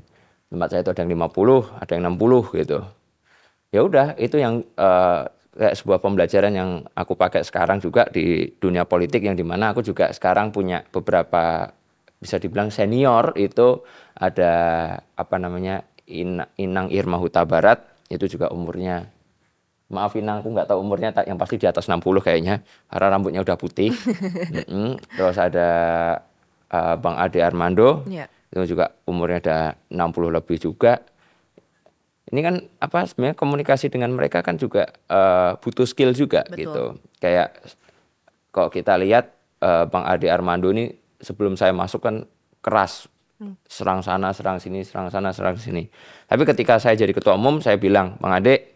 [0.57, 2.81] tempat saya itu ada yang 50 ada yang 60 gitu
[3.71, 5.21] ya udah itu yang eh,
[5.57, 9.81] kayak sebuah pembelajaran yang aku pakai sekarang juga di dunia politik yang di mana aku
[9.85, 11.73] juga sekarang punya beberapa
[12.21, 13.85] bisa dibilang senior itu
[14.16, 14.53] ada
[15.16, 19.11] apa namanya In- Inang Irma Huta Barat itu juga umurnya
[19.90, 23.57] maaf Inang aku nggak tahu umurnya yang pasti di atas 60 kayaknya karena rambutnya udah
[23.59, 23.92] putih
[24.55, 24.99] Mm-mm.
[25.14, 25.69] terus ada
[26.71, 28.27] eh, Bang Ade Armando Iya.
[28.57, 29.59] Itu juga umurnya ada
[29.92, 31.05] 60 lebih juga.
[32.27, 36.59] Ini kan apa sebenarnya komunikasi dengan mereka kan juga eh, butuh skill juga Betul.
[36.64, 36.85] gitu.
[37.21, 37.61] Kayak
[38.51, 40.88] kalau kita lihat eh, Bang Ade Armando ini
[41.21, 42.25] sebelum saya masuk kan
[42.64, 43.12] keras.
[43.69, 45.85] Serang sana serang sini serang sana serang sini.
[46.25, 48.73] Tapi ketika saya jadi ketua umum saya bilang Bang Ade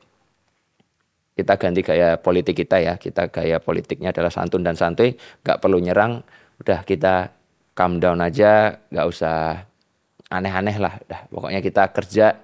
[1.40, 3.00] kita ganti gaya politik kita ya.
[3.00, 5.16] Kita gaya politiknya adalah santun dan santuy.
[5.40, 6.20] Nggak perlu nyerang.
[6.60, 7.32] Udah kita
[7.72, 8.76] calm down aja.
[8.92, 9.69] Nggak usah
[10.30, 10.96] aneh-aneh lah.
[11.04, 12.38] Dah, pokoknya kita kerja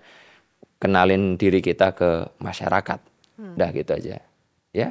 [0.77, 3.01] kenalin diri kita ke masyarakat.
[3.57, 4.21] Dah gitu aja.
[4.73, 4.89] Ya.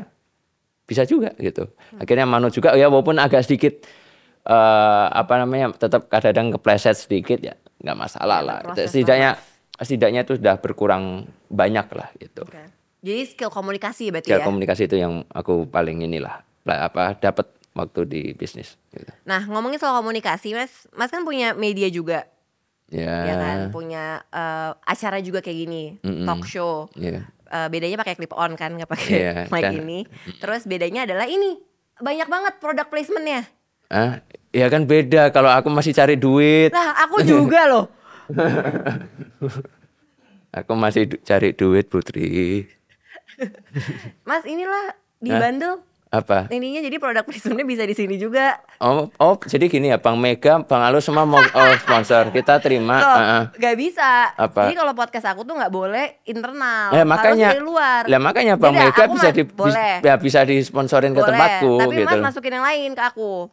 [0.86, 1.70] Bisa juga gitu.
[1.98, 3.74] Akhirnya manut juga ya walaupun agak sedikit
[4.46, 8.58] eh apa namanya tetap kadang-kadang kepleset sedikit ya nggak masalah Ya, lah.
[8.62, 9.30] proses Setidaknya
[9.82, 12.46] setidaknya itu sudah berkurang banyak lah gitu.
[12.46, 12.62] Oke.
[13.02, 14.46] Jadi skill komunikasi berarti Ya ya.
[14.46, 19.10] komunikasi itu yang aku paling inilah lah, apa dapat waktu di bisnis gitu.
[19.26, 22.30] Nah ngomongin soal komunikasi mas, mas kan punya media juga,
[22.88, 23.14] Ya.
[23.24, 23.58] ya kan?
[23.70, 26.24] Punya eh, acara juga kayak gini, Mm-mm.
[26.24, 26.86] talk show.
[26.94, 27.26] ya.
[27.46, 29.74] Eh, bedanya pakai clip on kan, nggak pakai Iya, mic kan.
[29.76, 30.00] ini.
[30.38, 31.58] Terus bedanya adalah ini
[31.96, 33.46] banyak banget product placementnya.
[33.88, 37.86] Ah, ya kan beda kalau aku masih cari duit, Lah aku juga loh.
[40.52, 42.66] aku masih du- cari duit Putri.
[44.28, 45.40] Mas inilah di Hah?
[45.40, 45.78] bundle.
[46.16, 46.48] Apa?
[46.48, 48.56] Ininya jadi product placementnya bisa di sini juga.
[48.80, 52.32] Oh, oh, jadi gini ya, Bang Mega, Bang Alus semua mau oh, sponsor.
[52.32, 53.04] Kita terima.
[53.04, 53.44] Loh, ah, ah.
[53.52, 54.32] gak bisa.
[54.40, 54.72] Apa?
[54.72, 56.96] Jadi kalau podcast aku tuh nggak boleh internal.
[56.96, 58.02] Ya harus makanya, dari luar.
[58.08, 60.00] lah makanya Bang Mega bisa di, bis- boleh.
[60.00, 62.08] ya, bisa disponsorin ke Boleh, tempatku Tapi gitu.
[62.08, 63.52] Mas masukin yang lain ke aku.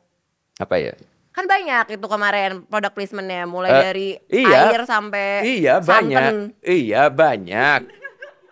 [0.63, 0.95] Apa ya?
[1.33, 4.69] Kan banyak itu kemarin product placementnya mulai Eh, dari iya.
[4.69, 7.81] air sampai Iya banyak, iya banyak,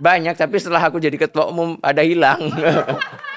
[0.01, 0.35] banyak.
[0.35, 2.41] Tapi setelah aku jadi ketua umum ada hilang.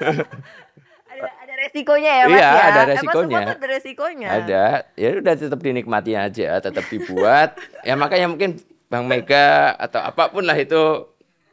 [1.10, 2.48] Ada, ada resikonya ya mas Iya, ya.
[2.48, 3.20] ada Emang resikonya.
[3.20, 4.28] semua tuh ada resikonya.
[4.30, 7.48] ada, ya udah tetap dinikmati aja, tetap dibuat.
[7.82, 10.80] ya makanya mungkin Bang Mega atau apa pun lah itu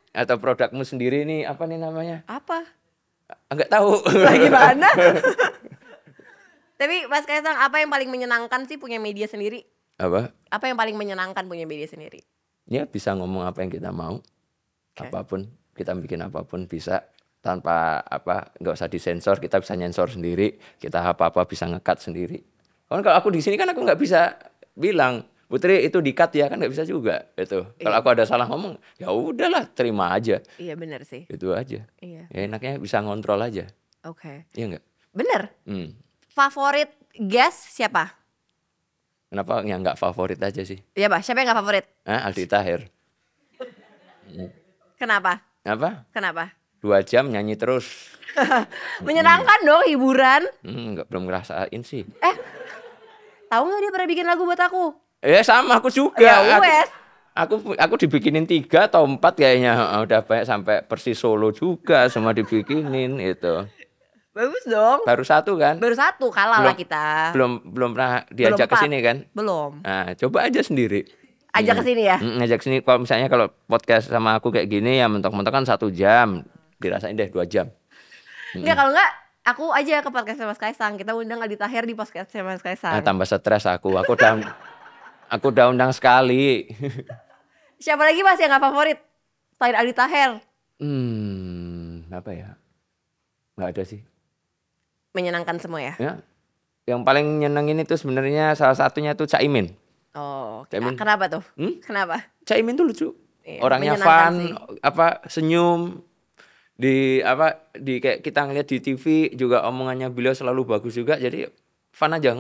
[0.10, 2.24] atau produkmu sendiri nih apa nih namanya?
[2.26, 2.64] Apa?
[3.50, 4.00] Enggak tahu.
[4.08, 4.88] Lagi mana?
[6.80, 9.66] Tapi Mas Kaisang apa yang paling menyenangkan sih punya media sendiri?
[9.98, 10.30] apa?
[10.48, 12.22] Apa yang paling menyenangkan punya media sendiri?
[12.64, 14.22] Ya bisa ngomong apa yang kita mau.
[14.94, 15.02] Oke.
[15.04, 17.02] Apa pun kita bikin apa pun bisa
[17.40, 22.42] tanpa apa nggak usah disensor kita bisa nyensor sendiri kita apa apa bisa ngekat sendiri
[22.86, 24.36] kan kalau aku di sini kan aku nggak bisa
[24.74, 28.76] bilang Putri itu dikat ya kan nggak bisa juga itu kalau aku ada salah ngomong
[28.96, 31.24] ya udahlah terima aja Iya bener sih.
[31.24, 32.28] itu aja Iya.
[32.28, 33.64] ya enaknya bisa ngontrol aja
[34.04, 34.44] Oke.
[34.52, 34.84] iya nggak
[35.16, 35.42] Bener.
[35.64, 35.96] hmm.
[36.28, 38.12] Favorit guest siapa?
[39.28, 41.86] kenapa yang nggak favorit aja sih Iya bah, siapa yang gak favorit?
[42.04, 42.92] ah Aldi Tahir
[44.96, 45.40] Kenapa?
[45.64, 46.52] apa Kenapa?
[46.80, 48.16] Dua jam nyanyi terus
[49.02, 50.46] Menyenangkan dong hiburan.
[50.62, 52.06] hmm, nggak belum ngerasain sih
[53.48, 54.92] Tahu nggak dia pernah bikin lagu buat aku?
[55.20, 56.20] Ya sama aku juga.
[56.20, 56.90] Ya Aku- wes.
[57.34, 63.16] Aku aku dibikinin tiga atau empat kayaknya udah banyak sampai Persis Solo juga semua dibikinin
[63.18, 63.56] itu.
[64.34, 65.06] Bagus dong.
[65.06, 65.78] Baru satu kan?
[65.78, 67.06] Baru satu kalah lah Belum- kita.
[67.32, 69.18] Belum belum pernah diajak ke sini kan?
[69.32, 69.80] Belum.
[69.80, 71.06] Nah, coba aja sendiri.
[71.54, 72.18] Ajak ke sini ya.
[72.20, 75.88] Mm, ngajak sini kalau misalnya kalau podcast sama aku kayak gini ya mentok-mentok kan satu
[75.88, 76.44] jam
[76.78, 77.68] dirasain deh dua jam
[78.54, 79.12] Enggak kalau enggak
[79.44, 80.96] aku aja ke podcast Mas Kaisang.
[80.96, 82.92] Kita undang Adi Tahir di podcast Mas Kaisang.
[82.92, 84.40] nah, tambah stres aku aku udah
[85.34, 86.68] aku udah undang sekali
[87.78, 89.00] Siapa lagi Mas yang gak favorit?
[89.54, 90.32] Selain Adi Tahir.
[90.78, 92.50] hmm apa ya
[93.54, 94.00] nggak ada sih
[95.12, 95.94] Menyenangkan semua ya.
[95.98, 96.14] ya
[96.86, 99.74] yang paling nyenengin itu sebenarnya salah satunya tuh Caimin
[100.14, 100.66] Oh.
[100.68, 100.96] Caimin.
[100.96, 101.44] kenapa tuh?
[101.54, 101.78] Hmm?
[101.80, 102.26] Kenapa?
[102.42, 103.08] Caimin tuh lucu
[103.44, 104.52] Iya, orangnya fun sih.
[104.82, 106.02] apa senyum
[106.78, 111.18] di apa di kayak kita ngeliat di TV juga omongannya beliau selalu bagus juga.
[111.18, 111.50] Jadi
[111.90, 112.38] fun aja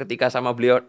[0.00, 0.80] ketika sama beliau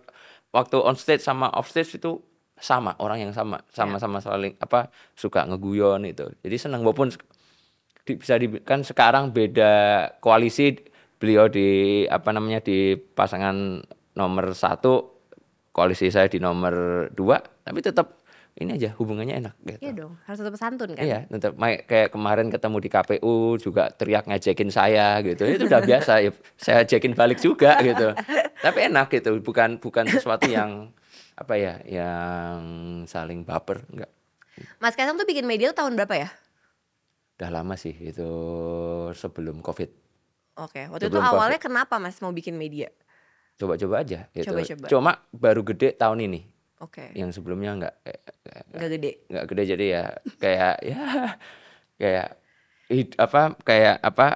[0.55, 2.23] waktu on stage sama off stage itu
[2.57, 6.31] sama orang yang sama sama-sama saling apa suka ngeguyon itu.
[6.41, 7.11] Jadi senang walaupun
[8.07, 10.79] di- bisa di, kan sekarang beda koalisi
[11.19, 13.83] beliau di apa namanya di pasangan
[14.15, 15.19] nomor satu
[15.75, 18.23] koalisi saya di nomor dua tapi tetap
[18.57, 19.79] ini aja hubungannya enak gitu.
[19.85, 21.05] Iya dong, harus tetap santun kan.
[21.05, 25.45] Iya, tetap kayak kemarin ketemu di KPU juga teriak ngejekin saya gitu.
[25.45, 26.33] Itu udah biasa ya.
[26.57, 28.17] Saya jekin balik juga gitu.
[28.57, 30.89] Tapi enak gitu, bukan bukan sesuatu yang
[31.37, 32.57] apa ya, yang
[33.05, 34.09] saling baper enggak.
[34.81, 36.29] Mas Kaisang tuh bikin media tuh tahun berapa ya?
[37.37, 38.29] Udah lama sih itu
[39.13, 39.93] sebelum Covid.
[40.57, 42.89] Oke, waktu itu Sebelum awalnya kenapa Mas mau bikin media?
[43.61, 44.49] Coba-coba aja gitu.
[44.49, 44.85] Coba-coba.
[44.89, 46.56] Cuma baru gede tahun ini.
[46.77, 48.25] Oke, Yang sebelumnya enggak kayak-
[48.69, 49.11] nggak gede.
[49.27, 50.03] nggak gede jadi ya
[50.37, 51.01] kayak ya
[51.97, 52.27] kayak
[52.87, 54.27] hid- apa kayak apa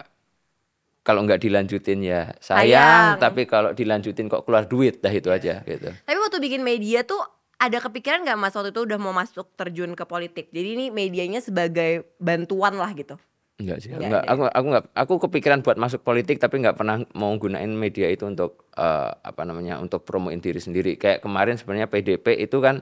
[1.02, 3.18] kalau nggak dilanjutin ya sayang, Sayang.
[3.18, 7.22] tapi kalau dilanjutin kok keluar duit dah itu aja gitu Tapi waktu bikin media tuh
[7.58, 10.50] ada kepikiran nggak Mas waktu itu udah mau masuk terjun ke politik?
[10.50, 13.18] Jadi ini medianya sebagai bantuan lah gitu.
[13.62, 14.34] Enggak sih Nggak enggak, ada ya?
[14.34, 18.26] aku aku nggak aku kepikiran buat masuk politik tapi nggak pernah mau gunain media itu
[18.26, 22.82] untuk eh, apa namanya untuk promoin diri sendiri kayak kemarin sebenarnya PDP itu kan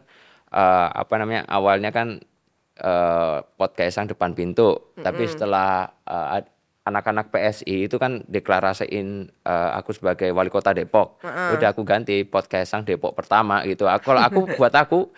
[0.50, 2.24] eh, apa namanya awalnya kan
[2.76, 6.48] eh, podcastan depan pintu tapi setelah ad-
[6.82, 11.22] anak-anak PSI itu kan deklarasiin eh, aku sebagai wali kota Depok.
[11.54, 13.86] Udah aku ganti podcast sang Depok pertama gitu.
[13.86, 15.12] Aku- Kalau aku buat aku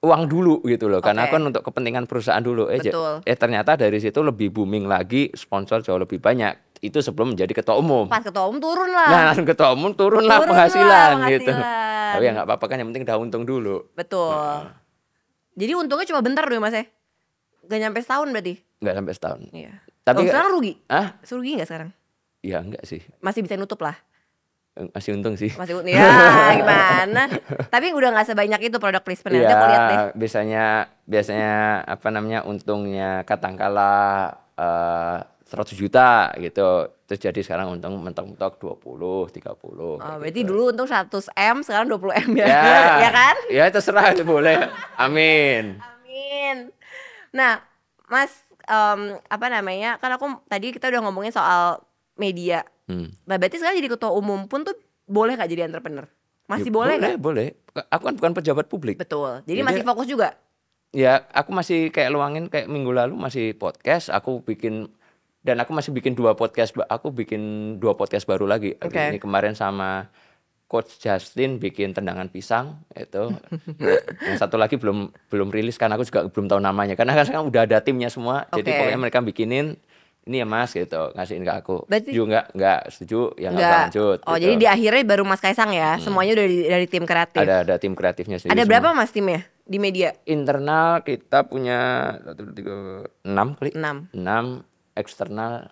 [0.00, 1.00] uang dulu gitu loh.
[1.00, 1.28] Karena Oke.
[1.28, 2.72] aku kan untuk kepentingan perusahaan dulu.
[2.72, 3.20] Eh, Betul.
[3.22, 6.56] eh ternyata dari situ lebih booming lagi, sponsor jauh lebih banyak.
[6.80, 8.08] Itu sebelum menjadi ketua umum.
[8.08, 9.08] Pas ketua umum turun lah.
[9.12, 11.52] Nah, ketua umum turun lah Turun lah penghasilan, gitu.
[11.52, 12.12] penghasilan.
[12.16, 13.84] Tapi ya nggak apa-apa kan yang penting udah untung dulu.
[13.92, 14.72] Betul.
[15.60, 16.84] Jadi untungnya cuma bentar dulu mas ya?
[17.68, 18.54] Gak nyampe setahun berarti?
[18.80, 19.40] Nggak sampai setahun.
[19.52, 19.72] Iya.
[20.00, 20.72] Tapi- oh, sekarang rugi?
[20.88, 21.90] Ah, Rugi gak sekarang?
[22.40, 23.04] ya enggak sih.
[23.20, 24.00] Masih bisa nutup lah.
[24.94, 25.50] Masih untung sih.
[25.58, 26.06] Masih ya
[26.54, 27.26] gimana?
[27.74, 29.34] Tapi udah gak sebanyak itu produk placement.
[29.34, 29.96] Nanti aku lihat deh.
[29.98, 30.64] Iya, biasanya
[31.04, 31.54] biasanya
[31.84, 35.18] apa namanya untungnya katakanlah eh
[35.50, 36.86] 100 juta gitu.
[37.10, 39.98] Terus jadi sekarang untung mentok-mentok 20, 30.
[39.98, 40.54] Oh, berarti gitu.
[40.54, 43.36] dulu untung 100 M, sekarang 20 M ya, ya, ya kan?
[43.50, 44.70] Ya terserah boleh.
[44.94, 45.82] Amin.
[45.82, 46.70] Amin.
[47.34, 47.66] Nah,
[48.06, 48.30] Mas,
[48.62, 49.98] em, apa namanya?
[49.98, 51.82] Kan aku tadi kita udah ngomongin soal
[52.14, 52.62] media.
[52.90, 53.06] Hmm.
[53.22, 54.74] Nah, berarti sekarang jadi ketua umum pun tuh
[55.06, 56.10] boleh gak jadi entrepreneur?
[56.50, 57.22] Masih Ya, boleh boleh, nggak?
[57.22, 57.46] boleh.
[57.86, 58.98] Aku kan bukan pejabat publik.
[58.98, 59.46] Betul.
[59.46, 60.34] Jadi Jadi- masih fokus juga.
[60.90, 64.90] Ya, aku masih kayak luangin kayak minggu lalu masih podcast, aku bikin
[65.40, 67.40] dan aku masih bikin dua podcast, aku bikin
[67.78, 68.74] dua podcast baru lagi.
[68.82, 68.98] Oke.
[68.98, 70.10] Ini kemarin sama
[70.66, 73.30] Coach Justin bikin tendangan pisang itu.
[74.26, 76.98] yang satu lagi belum belum rilis karena aku juga belum tahu namanya.
[76.98, 78.50] Karena kan sekarang udah ada timnya semua.
[78.50, 78.78] Jadi Oke.
[78.82, 79.66] pokoknya mereka bikinin
[80.30, 81.82] ini ya Mas gitu, ngasihin ke aku.
[81.84, 82.46] Berarti- Setuju nggak?
[82.54, 84.18] Nggak setuju, ya nggak lanjut.
[84.22, 84.42] Oh, gitu.
[84.46, 85.98] jadi di akhirnya baru Mas Kaisang ya.
[85.98, 87.34] Semuanya udah dari, dari tim kreatif.
[87.36, 88.54] ada ada tim kreatifnya sendiri.
[88.54, 88.70] Ada semua.
[88.70, 90.14] berapa Mas timnya di media?
[90.24, 91.78] internal kita punya
[92.20, 92.74] satu dua, tiga
[93.24, 93.96] enam kali Enam.
[94.12, 94.44] enam
[94.92, 95.66] eksternal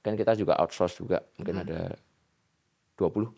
[0.00, 1.64] kan kita juga outsource juga mungkin Hmm.
[1.64, 1.80] ada
[2.94, 3.32] 20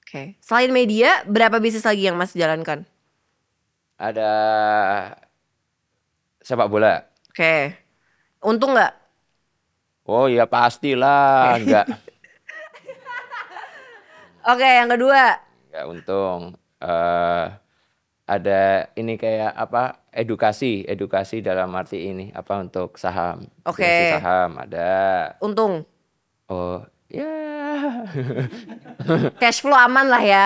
[0.00, 0.38] Oke.
[0.38, 2.86] Selain media, berapa bisnis lagi yang Mas jalankan?
[3.94, 4.30] ada
[6.40, 7.74] sepak bola Oke.
[8.40, 8.92] Untung nggak?
[10.08, 11.86] Oh ya pastilah enggak
[14.48, 15.36] Oke, yang kedua.
[15.68, 16.40] enggak untung
[16.78, 17.44] eh
[18.24, 18.60] ada
[18.94, 23.82] ini kayak apa edukasi edukasi dalam arti ini apa untuk saham Oke.
[23.82, 24.92] Edukasi saham ada
[25.38, 25.84] Untung.
[26.46, 27.28] oh ya
[29.38, 30.44] Cash flow aman lah ya.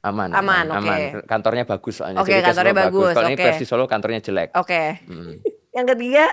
[0.00, 0.78] aman Aman, aman, oke.
[0.84, 1.00] aman.
[1.24, 3.46] kantornya bagus soalnya Oke, cash kantornya flow bagus, kalau ini oke.
[3.46, 4.82] versi Solo kantornya jelek Oke.
[5.04, 5.34] Hmm.
[5.76, 6.24] Yang ketiga,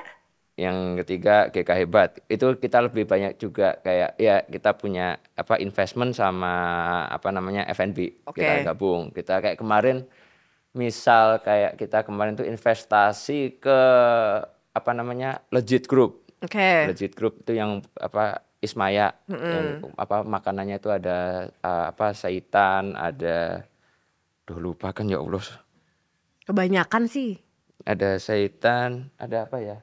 [0.62, 6.14] yang ketiga GK hebat itu kita lebih banyak juga kayak ya kita punya apa investment
[6.14, 6.54] sama
[7.10, 8.46] apa namanya F&B Oke.
[8.46, 10.06] kita gabung kita kayak kemarin
[10.78, 13.80] misal kayak kita kemarin tuh investasi ke
[14.72, 16.70] apa namanya legit group oke.
[16.94, 23.66] legit group itu yang apa Ismaya yang apa makanannya itu ada uh, apa saitan ada
[24.46, 25.42] Duh lupa kan ya Allah
[26.42, 27.38] Kebanyakan sih.
[27.88, 29.78] ada seitan, ada apa ya?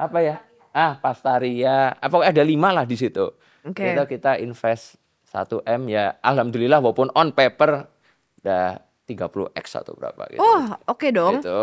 [0.00, 0.36] Apa ya?
[0.72, 1.92] Ah, pastaria.
[2.00, 3.28] Apa ada lima lah di situ.
[3.60, 3.84] Oke.
[3.84, 4.96] Kita kita invest
[5.28, 6.16] 1 M ya.
[6.24, 7.84] Alhamdulillah walaupun on paper
[8.40, 10.40] udah 30x atau berapa gitu.
[10.40, 11.44] Oh, oke dong.
[11.44, 11.60] Gitu.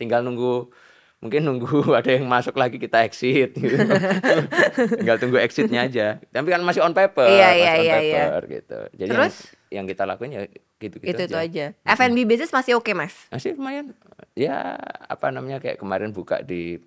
[0.00, 0.72] Tinggal nunggu
[1.20, 3.76] mungkin nunggu ada yang masuk lagi kita exit gitu.
[5.00, 6.16] Tinggal tunggu exitnya aja.
[6.32, 8.24] Tapi kan masih on paper, Iya, masih iya, on iya, iya.
[8.24, 8.78] paper gitu.
[8.96, 9.34] Jadi Terus?
[9.68, 10.42] yang, yang kita lakuin ya
[10.80, 11.74] gitu-gitu Itu itu aja.
[11.76, 11.96] aja.
[12.00, 13.12] F&B business masih oke, Mas.
[13.28, 13.92] masih lumayan
[14.34, 14.74] ya
[15.06, 16.82] apa namanya kayak kemarin buka di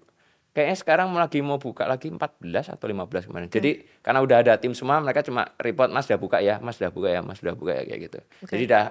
[0.57, 4.73] kayaknya sekarang lagi mau buka lagi 14 atau 15 kemarin jadi karena udah ada tim
[4.73, 7.77] semua mereka cuma report mas udah buka ya mas udah buka ya mas udah buka
[7.77, 8.85] ya kayak gitu jadi udah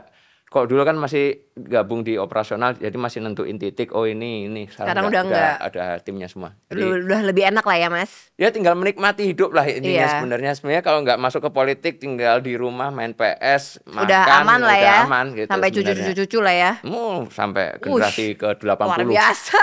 [0.46, 5.11] kok dulu kan masih gabung di operasional jadi masih nentuin titik oh ini ini Sekarang
[5.11, 5.55] udah enggak.
[5.59, 8.31] ada timnya semua jadi udah lebih enak lah ya, Mas.
[8.38, 10.12] ya tinggal menikmati hidup lah intinya Iya.
[10.14, 14.61] sebenarnya sebenarnya kalau nggak masuk ke politik tinggal di rumah main PS makan udah aman
[14.62, 14.96] lah udah ya.
[15.02, 16.72] aman gitu Sampai cucu-cucu lah ya.
[16.87, 19.61] Mau sampai generasi ke 80 Luar biasa.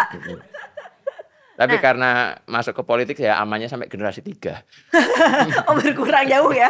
[1.54, 1.82] Tapi Nah.
[1.82, 2.10] karena
[2.44, 4.66] masuk ke politik ya amannya sampai generasi tiga.
[5.70, 6.70] oh, berkurang jauh ya.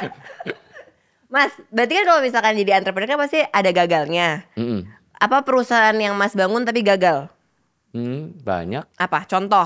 [1.27, 4.45] Mas, berarti kan kalau misalkan jadi entrepreneur kan pasti ada gagalnya.
[4.53, 4.85] Mm-mm.
[5.15, 7.31] Apa perusahaan yang Mas bangun tapi gagal?
[7.89, 9.23] Hmm, banyak, Apa?
[9.23, 9.65] Contoh.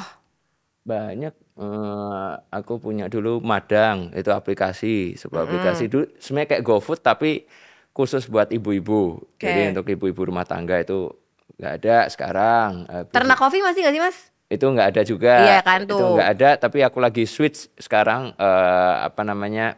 [0.81, 1.33] banyak.
[1.57, 7.49] Eh, aku punya dulu Madang, itu aplikasi, sebuah aplikasi dulu sebenarnya kayak GoFood tapi
[7.89, 9.17] khusus buat ibu-ibu.
[9.35, 9.71] Jadi Oke.
[9.73, 11.09] untuk ibu-ibu rumah tangga itu
[11.57, 12.85] nggak ada sekarang.
[12.85, 14.17] Eh, Ternak kopi masih gak sih, Mas?
[14.47, 15.33] Itu nggak ada juga.
[15.39, 16.15] Iya kan, Itu tuh.
[16.15, 19.75] nggak ada, tapi aku lagi switch sekarang eh, apa namanya?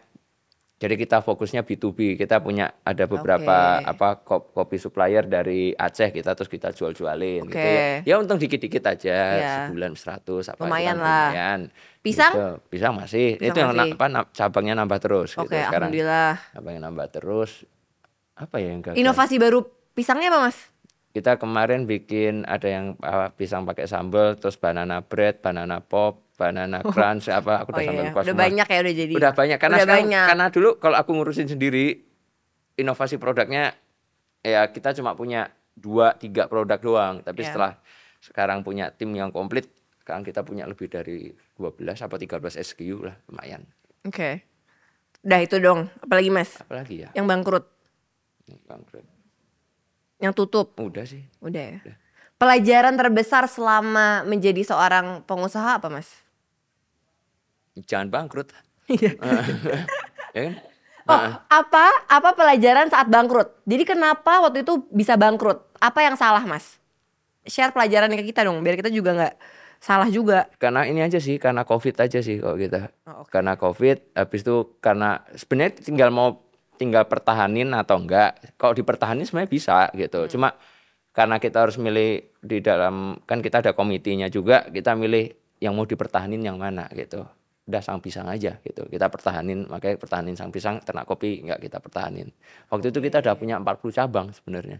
[0.79, 2.15] Jadi kita fokusnya B2B.
[2.15, 3.83] Kita punya ada beberapa Oke.
[3.83, 7.75] apa kop- kopi supplier dari Aceh kita terus kita jual-jualin gitu Oke.
[7.99, 8.07] ya.
[8.07, 9.53] Ya untung dikit-dikit aja Iya.
[9.67, 11.27] sebulan 100 apa itu Lumayan lah.
[11.27, 11.59] lumayan.
[11.99, 12.31] Pisang?
[12.31, 12.49] Gitu.
[12.71, 13.35] Pisang masih.
[13.35, 13.91] Pisang itu yang masih.
[13.91, 15.91] apa cabangnya nambah terus Oke, gitu sekarang.
[15.91, 16.33] alhamdulillah.
[16.55, 17.51] Cabangnya nambah terus.
[18.39, 18.95] Apa ya yang gagal?
[18.95, 19.59] Inovasi baru
[19.91, 20.57] pisangnya apa, Mas?
[21.19, 26.79] Kita kemarin bikin ada yang uh, pisang pakai sambal terus banana bread banana pop banana
[26.81, 28.41] crunch apa aku Oh udah sampai iya, lupa udah semua.
[28.41, 29.13] banyak ya udah jadi.
[29.13, 30.25] Udah banyak karena Udah sekarang- banyak.
[30.25, 31.85] karena dulu kalau aku ngurusin sendiri
[32.73, 33.75] inovasi produknya
[34.39, 37.47] ya kita cuma punya dua tiga produk doang tapi Iya.
[37.51, 37.71] setelah
[38.19, 39.67] sekarang punya tim yang komplit
[39.99, 43.67] sekarang kita punya lebih dari 12 apa 13 SKU lah lumayan
[44.01, 44.47] Oke.
[45.19, 45.91] Udah itu dong.
[45.99, 46.55] Apalagi mas?
[46.57, 47.65] apalagi ya Yang bangkrut,
[48.65, 49.03] bangkrut
[50.19, 50.75] yang tutup.
[50.75, 51.79] udah sih Udah ya.
[52.35, 56.07] Pelajaran terbesar selama menjadi seorang pengusaha apa mas?
[57.79, 58.51] jangan bangkrut
[58.89, 59.11] Iya.
[60.35, 60.55] ya kan
[61.09, 63.49] Oh, apa apa pelajaran saat bangkrut?
[63.65, 65.57] Jadi kenapa waktu itu bisa bangkrut?
[65.81, 66.77] Apa yang salah mas?
[67.41, 69.35] Share pelajarannya ke kita dong, biar kita juga nggak
[69.81, 70.45] salah juga.
[70.61, 73.31] karena ini aja sih karena covid aja sih kalau kita Oh, oke.
[73.33, 76.45] karena covid habis itu karena sebenarnya tinggal mau
[76.79, 78.55] tinggal pertahanin atau enggak.
[78.55, 80.31] Kalau dipertahanin sebenarnya bisa gitu.
[80.31, 80.55] Cuma
[81.11, 85.83] karena kita harus milih di dalam kan kita ada komitinya juga kita milih yang mau
[85.83, 87.27] dipertahanin yang mana gitu.
[87.67, 88.87] Udah sang pisang aja gitu.
[88.87, 92.31] Kita pertahanin makanya pertahanin sang pisang ternak kopi enggak kita pertahanin.
[92.71, 94.79] Waktu itu kita udah punya 40 cabang sebenarnya.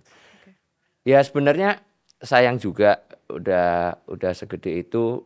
[1.04, 1.84] Ya sebenarnya
[2.24, 5.24] sayang juga udah udah segede itu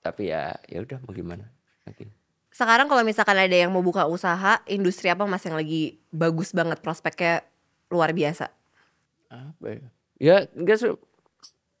[0.00, 1.44] tapi ya ya udah mau gimana
[1.84, 2.08] lagi
[2.58, 6.78] Sekarang kalau misalkan ada yang mau buka usaha, industri apa mas yang lagi bagus banget
[6.82, 7.46] prospeknya
[7.94, 8.50] luar biasa?
[9.30, 9.86] apa ya?
[10.18, 10.98] Ya enggak se-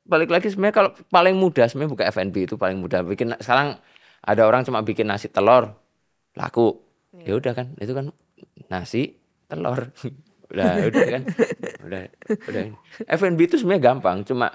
[0.08, 3.02] balik lagi sebenarnya kalau paling mudah sebenarnya buka F&B itu paling mudah.
[3.04, 3.76] Bikin sekarang
[4.22, 5.74] ada orang cuma bikin nasi telur
[6.38, 6.78] laku.
[7.26, 8.06] Ya udah kan itu kan
[8.70, 9.18] nasi
[9.50, 9.90] telur.
[10.48, 11.22] Udah udah kan.
[11.84, 12.02] Udah
[12.48, 12.62] udah.
[13.04, 14.48] F&B itu sebenarnya gampang cuma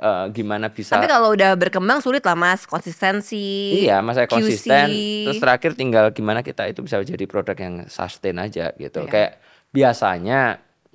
[0.00, 3.76] eh, gimana bisa Tapi kalau udah berkembang sulit lah mas, konsistensi.
[3.84, 4.32] Iya, masa QC.
[4.32, 4.86] konsisten.
[5.28, 9.04] Terus terakhir tinggal gimana kita itu bisa jadi produk yang sustain aja gitu.
[9.04, 9.12] Iya.
[9.12, 9.30] Kayak
[9.70, 10.40] biasanya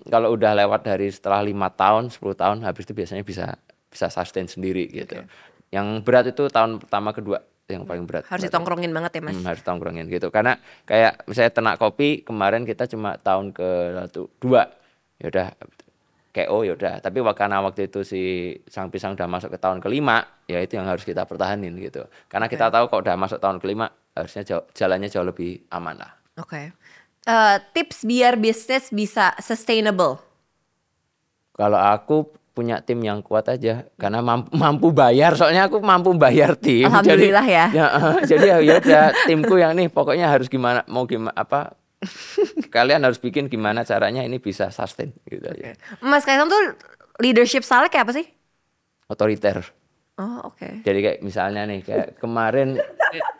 [0.10, 3.58] kalau udah lewat dari setelah lima tahun, 10 tahun habis itu biasanya bisa
[3.90, 5.24] bisa sustain sendiri gitu.
[5.72, 8.30] Yang berat itu tahun pertama kedua yang paling berat.
[8.30, 9.34] Harus ditongkrongin banget ya mas.
[9.34, 10.30] Hmm, harus tongkrongin gitu.
[10.30, 14.70] Karena kayak misalnya ternak kopi kemarin kita cuma tahun ke satu dua,
[15.18, 15.48] ya udah
[16.36, 17.00] KO ya udah.
[17.00, 20.84] Tapi karena waktu itu si sang pisang udah masuk ke tahun kelima, ya itu yang
[20.84, 22.04] harus kita pertahanin gitu.
[22.28, 26.12] Karena kita tahu kalau udah masuk tahun kelima harusnya jauh- jalannya jauh lebih aman lah.
[26.36, 26.76] Oke.
[27.26, 30.20] Eh, tips biar bisnis bisa sustainable.
[31.56, 36.56] Kalau aku punya tim yang kuat aja karena mampu, mampu bayar soalnya aku mampu bayar
[36.56, 37.66] tim Alhamdulillah jadi, ya.
[37.84, 41.76] ya eh, jadi ya ya udah timku yang nih pokoknya harus gimana mau gimana apa
[42.70, 46.62] kalian harus bikin gimana caranya ini bisa sustain gitu aja Mas Kaisang tuh
[47.18, 48.28] leadership style kayak apa sih?
[49.06, 49.62] otoriter
[50.16, 50.82] Oh oke.
[50.82, 52.80] jadi kayak misalnya nih kayak kemarin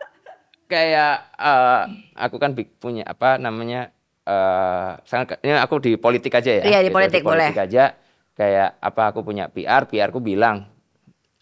[0.72, 1.84] kayak eh,
[2.18, 3.94] aku kan punya apa namanya
[4.26, 7.54] eh sangat ini aku di politik aja ya Iya, di Gitu, politik, boleh.
[7.54, 7.94] aja
[8.34, 10.66] kayak apa aku punya PR PR ku bilang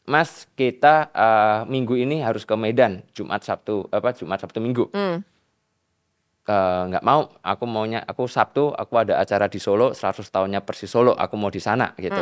[0.03, 5.23] Mas kita eh, minggu ini harus ke Medan Jumat Sabtu apa Jumat Sabtu Minggu Hmm.
[6.43, 7.31] Eh, nggak mau.
[7.39, 11.47] Aku maunya aku Sabtu aku ada acara di Solo 100 tahunnya Persis Solo aku mau
[11.47, 12.19] di sana gitu.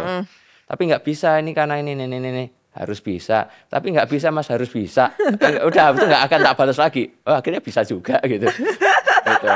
[0.70, 2.46] Tapi nggak bisa ini karena ini ini ini, ini.
[2.72, 3.50] harus bisa.
[3.68, 5.12] Tapi nggak bisa mas harus bisa.
[5.68, 7.04] Udah itu nggak akan tak balas lagi.
[7.26, 8.48] Oh, akhirnya bisa juga gitu.
[8.48, 9.50] Gitu.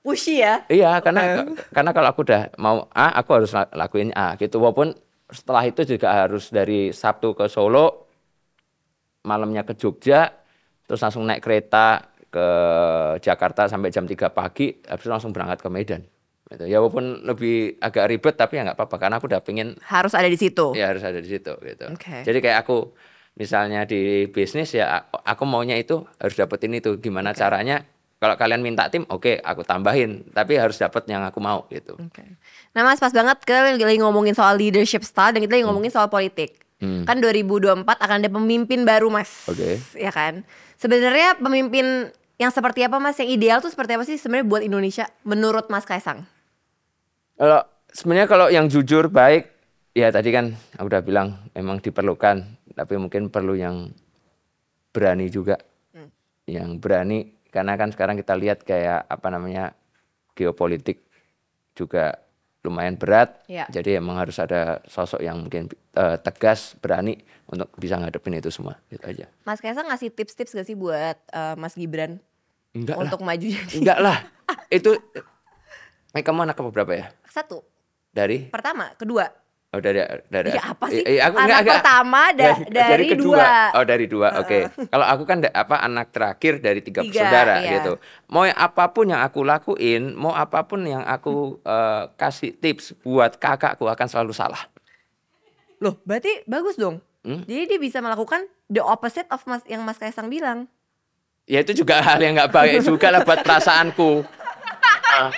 [0.00, 0.64] Pushy ya.
[0.68, 4.58] iya karena karena kalau aku udah mau A aku harus la- lakuin A gitu.
[4.60, 4.92] Walaupun
[5.30, 8.10] setelah itu juga harus dari Sabtu ke Solo
[9.22, 10.32] malamnya ke Jogja
[10.84, 12.46] terus langsung naik kereta ke
[13.20, 16.02] Jakarta sampai jam 3 pagi habis itu langsung berangkat ke Medan
[16.48, 16.64] gitu.
[16.64, 20.26] ya walaupun lebih agak ribet tapi ya nggak apa-apa karena aku udah pengen Harus ada
[20.26, 20.72] di situ.
[20.72, 22.22] ya harus ada di situ gitu Oke.
[22.22, 22.94] jadi kayak aku
[23.34, 27.86] misalnya di bisnis ya aku maunya itu harus dapetin itu gimana caranya
[28.20, 32.20] kalau kalian minta tim oke aku tambahin tapi harus dapet yang aku mau gitu Oke.
[32.74, 36.06] Nah mas pas banget kita lagi ngomongin soal leadership style dan kita lagi ngomongin soal
[36.06, 36.58] politik.
[36.80, 37.04] Hmm.
[37.04, 39.44] Kan 2024 akan ada pemimpin baru mas.
[39.48, 39.76] Oke.
[39.96, 40.44] Ya kan.
[40.76, 42.08] Sebenarnya pemimpin
[42.40, 43.20] yang seperti apa mas?
[43.20, 46.24] Yang ideal tuh seperti apa sih sebenarnya buat Indonesia menurut Mas Kaisang?
[47.36, 47.60] Kalau
[47.92, 49.52] sebenarnya kalau yang jujur baik
[49.92, 52.40] ya tadi kan aku udah bilang emang diperlukan
[52.72, 53.92] tapi mungkin perlu yang
[54.88, 55.60] berani juga.
[56.48, 57.18] Yang berani
[57.52, 59.76] karena kan sekarang kita lihat kayak apa namanya
[60.32, 61.04] geopolitik
[61.76, 62.16] juga
[62.64, 63.44] lumayan berat.
[63.52, 63.68] Iya.
[63.68, 67.20] Jadi emang harus ada sosok yang mungkin eh, tegas, berani
[67.52, 69.28] untuk bisa ngadepin itu semua gitu aja.
[69.44, 72.16] Mas Kaisang ngasih tips-tips gak sih buat eh, Mas Gibran
[72.70, 73.02] Enggak lah.
[73.06, 74.18] untuk maju jadi Enggak lah.
[74.78, 74.90] itu
[76.10, 77.06] eh kamu anak berapa ya?
[77.30, 77.62] satu?
[78.10, 79.30] Dari Pertama, kedua.
[79.70, 80.98] Oh dari dari Iya, apa sih?
[80.98, 83.70] Eh, eh, aku Anak enggak, pertama da- dari dua.
[83.78, 84.28] Oh dari dua.
[84.42, 84.66] Oke.
[84.66, 87.78] Kalau aku kan apa anak terakhir dari tiga, Tiga, bersaudara iya.
[87.78, 87.92] gitu.
[88.26, 93.38] Mau apa pun yang aku lakuin, mau apa pun yang aku eh, kasih tips buat
[93.38, 94.58] kakakku akan selalu salah.
[95.78, 96.98] Loh, berarti bagus dong.
[97.22, 97.46] Hmm?
[97.46, 100.66] Jadi dia bisa melakukan the opposite of mas yang Mas Kaisang bilang.
[101.50, 104.22] Ya itu juga hal yang nggak baik juga lah buat perasaanku.
[105.10, 105.30] Nah,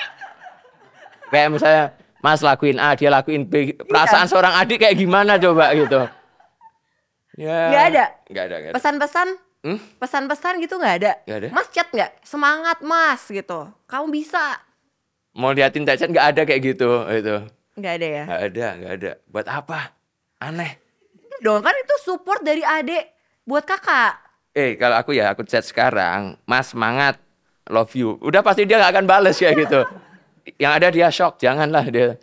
[1.32, 1.84] kayak misalnya
[2.20, 3.72] Mas lakuin A, dia lakuin B.
[3.88, 6.04] Perasaan seorang adik kayak gimana coba gitu.
[7.40, 7.58] Ya.
[7.72, 8.04] Nggak ada?
[8.28, 8.56] Nggak ada.
[8.76, 9.28] Pesan-pesan
[9.62, 9.78] Hmm?
[10.02, 11.12] pesan-pesan gitu nggak ada.
[11.22, 11.48] Nggak ada.
[11.54, 12.10] Mas chat nggak?
[12.26, 13.70] Semangat Mas gitu.
[13.86, 14.58] Kamu bisa.
[15.32, 17.36] Mau liatin chat nggak ada kayak gitu itu.
[17.78, 18.24] Nggak ada ya?
[18.26, 19.10] Nggak ada, nggak ada.
[19.30, 19.78] Buat apa?
[20.42, 20.82] Aneh.
[21.40, 23.06] Dong kan itu support dari adik
[23.46, 24.18] buat kakak.
[24.52, 27.16] Eh kalau aku ya aku chat sekarang, Mas semangat,
[27.72, 28.20] love you.
[28.20, 29.80] Udah pasti dia nggak akan bales kayak gitu.
[30.60, 32.20] Yang ada dia shock, janganlah dia.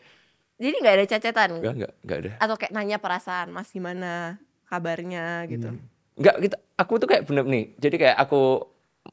[0.59, 2.31] Jadi nggak ada cacetan Enggak, enggak, enggak ada.
[2.37, 5.73] atau kayak nanya perasaan Mas gimana kabarnya gitu.
[6.19, 7.65] Enggak, kita, aku tuh kayak bener nih.
[7.79, 8.67] Jadi kayak aku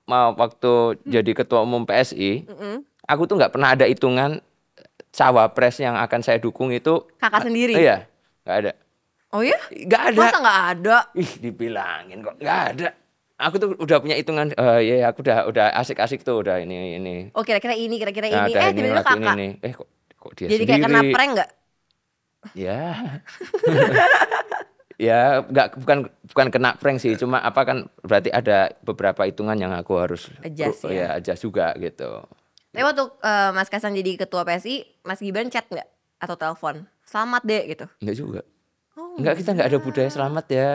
[0.04, 2.82] mau waktu jadi ketua umum PSI, Mm-mm.
[3.06, 4.42] aku tuh nggak pernah ada hitungan
[5.08, 7.00] cawapres yang akan saya dukung itu.
[7.16, 7.78] Kakak sendiri.
[7.78, 8.04] Iya,
[8.44, 8.72] nggak ada.
[9.32, 9.56] Oh ya?
[9.72, 10.20] Nggak ada.
[10.20, 10.98] Masa nggak ada?
[11.14, 12.88] Ih, dibilangin kok nggak ada.
[13.36, 14.48] Aku tuh udah punya hitungan.
[14.56, 17.14] eh ya, aku udah udah asik-asik tuh udah ini ini.
[17.36, 18.52] Oh kira-kira ini, kira-kira Nah, ini.
[18.56, 19.34] Eh ini, tiba-tiba kakak.
[19.36, 19.48] ini.
[19.60, 20.70] Eh kok kok dia Jadi sendiri.
[20.72, 21.50] kayak kena prank nggak?
[22.56, 22.80] Ya.
[24.96, 25.98] ya, nggak bukan
[26.32, 30.88] bukan kena prank sih, cuma apa kan berarti ada beberapa hitungan yang aku harus Adjust
[30.88, 30.92] ya.
[30.92, 32.24] ya adjust juga gitu.
[32.72, 35.88] Tapi waktu eh, Mas Kaisang jadi ketua PSI, Mas Gibran chat nggak
[36.20, 36.88] atau telepon?
[37.04, 37.84] Selamat deh gitu.
[38.00, 38.40] Enggak juga.
[38.96, 40.72] Oh, Enggak kita enggak ada budaya selamat ya.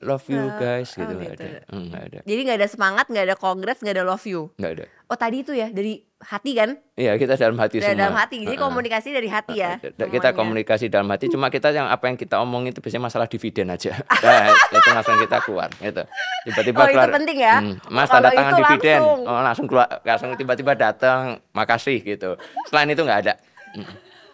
[0.00, 1.44] Love you guys gitu oh enggak gitu.
[1.44, 1.60] ada.
[1.68, 2.18] Hmm, Enggak ada.
[2.24, 4.48] Jadi nggak ada semangat, nggak ada congrats, nggak ada love you.
[4.56, 4.84] Enggak ada.
[5.06, 6.80] Oh tadi itu ya dari hati kan?
[6.94, 8.00] Iya, kita dalam hati Dari semua.
[8.00, 8.36] dalam hati.
[8.38, 8.60] Jadi Heeh.
[8.62, 9.76] komunikasi dari hati ya.
[9.76, 10.32] Da- Kita semuanya.
[10.34, 13.92] komunikasi dalam hati, cuma kita yang apa yang kita omongin itu biasanya masalah dividen aja.
[14.24, 16.02] Nah, itu langsung kita keluar gitu.
[16.44, 17.10] Tiba-tiba Oh, itu keluar.
[17.12, 17.54] penting ya?
[17.58, 18.98] "Hmm, mas tanda tangan itu dividen.
[18.98, 19.20] langsung.
[19.22, 21.20] Oh, langsung keluar langsung tiba-tiba datang,
[21.50, 22.40] makasih gitu.
[22.66, 23.34] Selain itu nggak ada.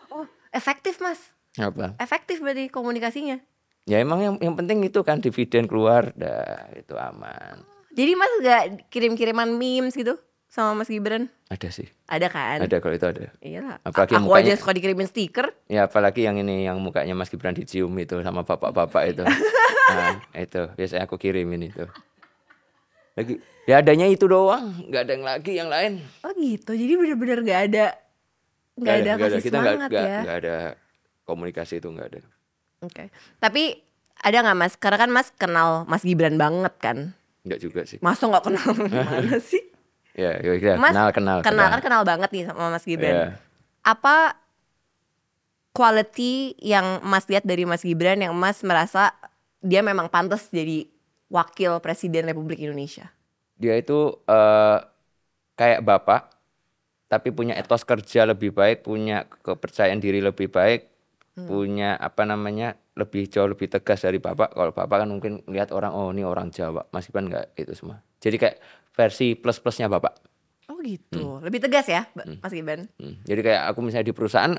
[0.08, 1.18] Oh efektif Mas.
[1.56, 1.96] Apa?
[1.98, 3.42] Efektif berarti komunikasinya.
[3.86, 7.62] Ya emang yang yang penting itu kan dividen keluar dah itu aman.
[7.94, 10.18] Jadi Mas gak kirim-kiriman memes gitu
[10.50, 11.30] sama Mas Gibran?
[11.46, 11.86] Ada sih.
[12.10, 12.58] Ada kan?
[12.66, 13.30] Ada kalau itu ada.
[13.38, 13.78] Iyalah.
[13.86, 15.54] Apalagi aku mukanya- aja suka dikirimin stiker.
[15.70, 19.22] Ya apalagi yang ini yang mukanya Mas Gibran dicium itu sama bapak-bapak itu.
[19.86, 21.86] Nah, itu biasanya aku kirimin itu.
[23.14, 23.38] Lagi
[23.70, 26.02] ya adanya itu doang, nggak ada yang lagi yang lain.
[26.26, 26.74] Oh gitu.
[26.74, 27.86] Jadi bener-bener gak ada
[28.76, 30.18] nggak ada, nggak kasih kita nggak semangat nggak ya.
[30.20, 30.56] nggak ada
[31.22, 32.20] komunikasi itu nggak ada.
[32.84, 33.08] Oke.
[33.40, 33.80] Tapi
[34.20, 34.74] ada nggak Mas?
[34.76, 36.98] Karena kan Mas kenal Mas Gibran banget kan.
[37.46, 37.98] Nggak juga sih.
[38.02, 39.62] Masa nggak kenal gimana sih?
[40.16, 41.38] Ya, ya, ya, Mas kenal kenal.
[41.44, 43.12] kenal kan kenal banget nih sama Mas Gibran.
[43.12, 43.28] Ya.
[43.84, 44.40] Apa
[45.76, 49.12] quality yang Mas lihat dari Mas Gibran yang Mas merasa
[49.60, 50.88] dia memang pantas jadi
[51.28, 53.12] wakil presiden Republik Indonesia?
[53.60, 54.78] Dia itu eh,
[55.56, 56.32] kayak bapak,
[57.12, 60.88] tapi punya etos kerja lebih baik, punya kepercayaan diri lebih baik,
[61.36, 61.52] Hmm.
[61.52, 64.56] punya apa namanya lebih jauh lebih tegas dari bapak.
[64.56, 68.00] Kalau bapak kan mungkin lihat orang oh ini orang Jawa, Mas Gibran nggak itu semua.
[68.24, 68.56] Jadi kayak
[68.96, 70.16] versi plus plusnya bapak.
[70.72, 71.36] Oh gitu.
[71.44, 72.88] Lebih tegas ya, Ba- Mas Gibran?
[72.96, 73.20] Hmm.
[73.28, 74.56] Jadi kayak aku misalnya di perusahaan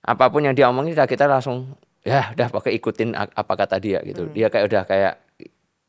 [0.00, 4.30] apa pun yang dia omongin kita langsung ya udah pakai ikutin apa kata dia gitu.
[4.30, 4.32] Hmm.
[4.32, 5.14] Dia kayak udah kayak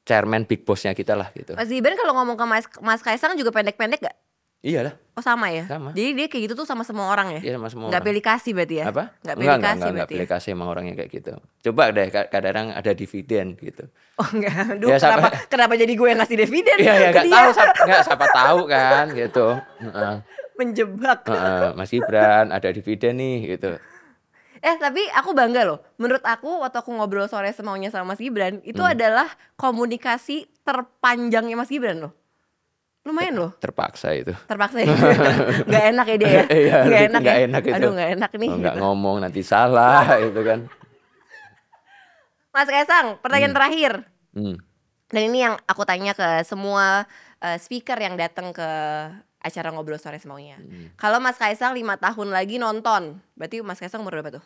[0.02, 1.54] chairman big bossnya kita lah gitu.
[1.54, 4.18] Mas Gibran kalau ngomong ke Mas, Mas Kaisang juga pendek-pendek gak?
[4.62, 4.93] Iyalah.
[5.12, 5.66] Oh sama ya?
[5.66, 5.89] Sama.
[5.91, 7.41] Jadi dia kayak gitu tuh sama semua orang ya?
[7.41, 7.88] Iya sama semua.
[7.89, 8.07] Nggak orang.
[8.07, 8.86] pilih kasih berarti ya?
[8.88, 9.03] Apa?
[9.12, 10.32] Enggak, pilih enggak, kasih enggak, enggak berarti pilih ya?
[10.32, 11.32] kasih emang orangnya kayak gitu.
[11.62, 13.84] Coba deh ka- kadang-kadang ada dividen gitu.
[14.16, 17.26] Oh enggak, Duh, Ya, kenapa, kenapa jadi gue yang ngasih dividen Iya ya ke enggak
[17.26, 17.34] dia?
[17.34, 19.47] tahu siapa, enggak siapa tahu kan gitu.
[19.82, 20.14] Heeh.
[20.53, 23.72] Menjebak Heeh, Mas Gibran ada dividen nih gitu.
[24.62, 28.62] Eh tapi aku bangga loh Menurut aku waktu aku ngobrol sore semaunya sama Mas Gibran
[28.62, 28.93] Itu Hmm.
[28.93, 29.26] adalah
[29.57, 32.14] komunikasi terpanjangnya Mas Gibran loh
[33.02, 34.30] Lumayan loh Terpaksa itu.
[34.45, 34.93] Terpaksa ya
[35.74, 37.76] Gak enak ya dia ya Iya, Gak enak nggak ya enak itu.
[37.76, 38.84] Aduh gak enak nih Oh, enggak gitu.
[38.86, 40.60] ngomong nanti salah itu kan.
[42.52, 43.93] Mas Kaisang pertanyaan terakhir
[44.32, 44.56] Hmm.
[45.12, 47.04] Dan ini yang aku tanya ke semua
[47.38, 48.64] eh, speaker yang datang ke
[49.41, 50.56] acara ngobrol sore semaunya.
[50.56, 50.88] Hmm.
[50.95, 54.43] Kalau Mas Kaisang lima tahun lagi nonton, berarti Mas Kaisang umur berapa tuh?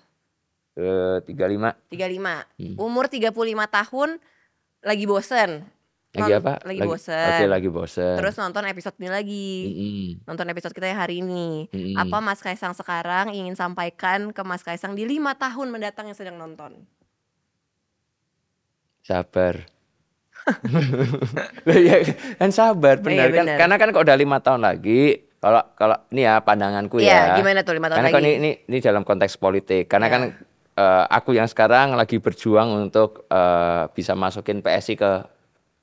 [0.73, 2.49] Eh, 35 35.
[2.57, 2.75] Hmm.
[2.81, 3.29] Umur 35
[3.69, 4.09] tahun
[4.81, 5.69] lagi bosen.
[6.17, 6.53] Lagi apa?
[6.61, 7.27] Lagi, bosen.
[7.29, 8.15] Oke, lagi bosen.
[8.15, 9.47] Terus nonton episode ini lagi.
[9.65, 10.07] Mm-mm.
[10.23, 11.67] Nonton episode kita yang hari ini.
[11.67, 11.95] Mm-mm.
[11.95, 16.35] Apa Mas Kaisang sekarang ingin sampaikan ke Mas Kaisang di lima tahun mendatang yang sedang
[16.35, 16.87] nonton?
[19.01, 19.69] sabar.
[21.65, 22.01] Loh, ya,
[22.37, 23.57] kan sabar benar Iya, kan benar.
[23.59, 25.01] karena kan kok udah lima tahun lagi
[25.37, 28.29] kalau kalau ini ya pandanganku Iya, ya gimana tuh lima tahun karena kan lagi?
[28.31, 30.13] ini, ini ini dalam konteks politik karena Iya.
[30.13, 30.21] kan
[30.75, 35.11] eh, aku yang sekarang lagi berjuang untuk eh, bisa masukin PSI ke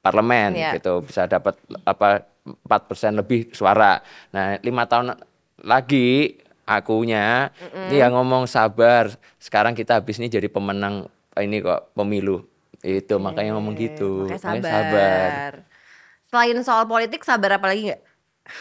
[0.03, 0.77] parlemen Iya.
[0.77, 5.15] gitu bisa dapat apa 4% lebih suara nah lima tahun
[5.59, 7.55] lagi akunya
[7.87, 12.43] dia ngomong sabar sekarang kita habis ini jadi pemenang ini kok pemilu
[12.83, 14.27] Itu makanya ngomong gitu.
[14.27, 15.51] Makanya Makanya sabar.
[16.27, 18.03] Selain soal politik sabar apa lagi nggak?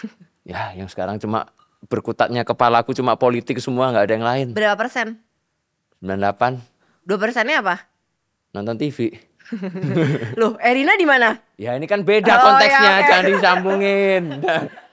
[0.46, 1.50] Ya, yang sekarang cuma
[1.86, 4.48] berkutatnya kepalaku cuma politik semua nggak ada yang lain.
[4.54, 5.18] Berapa persen?
[6.02, 6.62] 98
[7.02, 7.90] Dua persennya apa?
[8.52, 9.10] nonton TV.
[10.40, 11.36] Loh, Erina di mana?
[11.56, 13.08] Ya ini kan beda Oh, konteksnya, ya, oke.
[13.08, 14.24] jangan disambungin.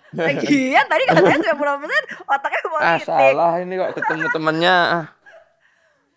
[0.09, 3.05] Lagian tadi katanya 90 persen otaknya ah politik.
[3.05, 4.77] salah ini kok ketemu temennya.
[4.89, 5.07] Ah.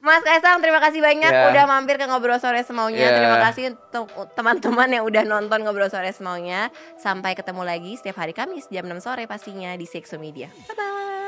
[0.01, 1.53] Mas Kaisang, terima kasih banyak Ya.
[1.53, 3.05] udah mampir ke Ngobrol Sore Semaunya.
[3.05, 3.13] Ya.
[3.13, 6.73] Terima kasih untuk teman-teman yang udah nonton Ngobrol Sore Semaunya.
[6.97, 10.49] Sampai ketemu lagi setiap hari Kamis jam 6 sore pastinya di Sexo Media.
[10.49, 11.20] Bye-bye.